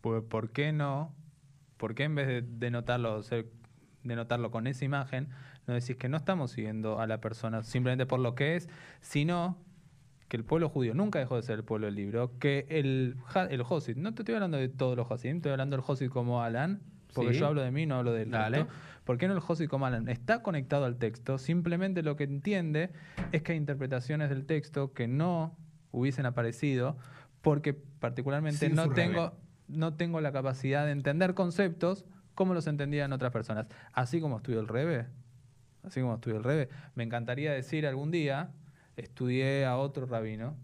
[0.00, 1.14] Pues, ¿Por qué no?
[1.76, 3.50] ¿Por qué en vez de denotarlo, ser-
[4.02, 5.28] denotarlo con esa imagen,
[5.66, 8.68] no decís que no estamos siguiendo a la persona simplemente por lo que es,
[9.00, 9.56] sino
[10.28, 13.16] que el pueblo judío nunca dejó de ser el pueblo del libro, que el,
[13.50, 16.42] el Josid, no te estoy hablando de todos los Hasidim, estoy hablando del Josid como
[16.42, 16.80] Alan,
[17.14, 17.40] porque Sí.
[17.40, 18.58] yo hablo de mí, no hablo del Dale.
[18.58, 18.72] resto.
[19.04, 20.08] ¿Por qué no el Josid como Alan?
[20.08, 22.90] Está conectado al texto, simplemente lo que entiende
[23.32, 25.56] es que hay interpretaciones del texto que no
[25.90, 26.96] hubiesen aparecido,
[27.40, 29.36] porque particularmente Sin no tengo, rebe.
[29.68, 32.04] no tengo la capacidad de entender conceptos
[32.34, 33.66] como los entendían otras personas.
[33.92, 35.06] Así como estudio el Rebe,
[35.82, 38.50] así como estudio el Rebe, me encantaría decir algún día,
[38.96, 40.56] estudié a otro rabino,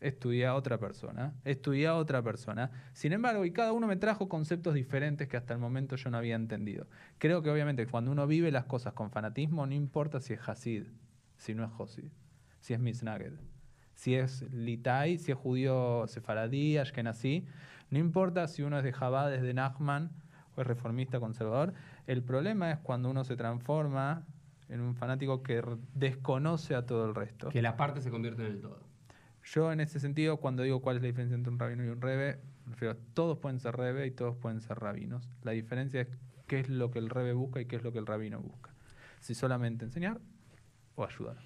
[0.00, 2.70] estudié a otra persona, estudié a otra persona.
[2.92, 6.18] Sin embargo, y cada uno me trajo conceptos diferentes que hasta el momento yo no
[6.18, 6.86] había entendido.
[7.18, 10.84] Creo que obviamente cuando uno vive las cosas con fanatismo, no importa si es Hasid,
[11.36, 12.10] si no es Josid,
[12.60, 13.34] si es Misnaged,
[13.94, 17.46] si es Litai, si es judío sefaradí, ashkenazí,
[17.90, 20.10] no importa si uno es de Jabad, es de Nachman
[20.56, 21.74] o es reformista conservador,
[22.06, 24.24] el problema es cuando uno se transforma
[24.68, 25.62] en un fanático que
[25.94, 27.48] desconoce a todo el resto.
[27.50, 28.85] Que la parte se convierte en el todo.
[29.46, 32.00] Yo en ese sentido, cuando digo cuál es la diferencia entre un rabino y un
[32.00, 35.28] rebe, me refiero a todos pueden ser rebe y todos pueden ser rabinos.
[35.42, 36.08] La diferencia es
[36.48, 38.74] qué es lo que el rebe busca y qué es lo que el rabino busca.
[39.20, 40.20] Si solamente enseñar
[40.96, 41.36] o ayudar.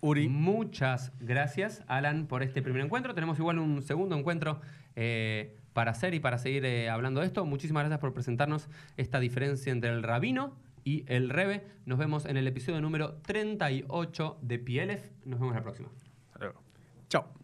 [0.00, 0.28] Uri.
[0.28, 3.14] Muchas gracias, Alan, por este primer encuentro.
[3.14, 4.60] Tenemos igual un segundo encuentro
[4.94, 7.44] eh, para hacer y para seguir eh, hablando de esto.
[7.44, 11.66] Muchísimas gracias por presentarnos esta diferencia entre el rabino y el rebe.
[11.86, 15.26] Nos vemos en el episodio número 38 de PLF.
[15.26, 15.88] Nos vemos la próxima.
[16.28, 16.62] Hasta luego.
[17.08, 17.37] Chao.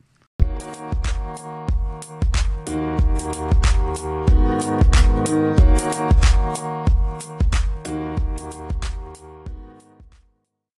[6.46, 6.93] Thank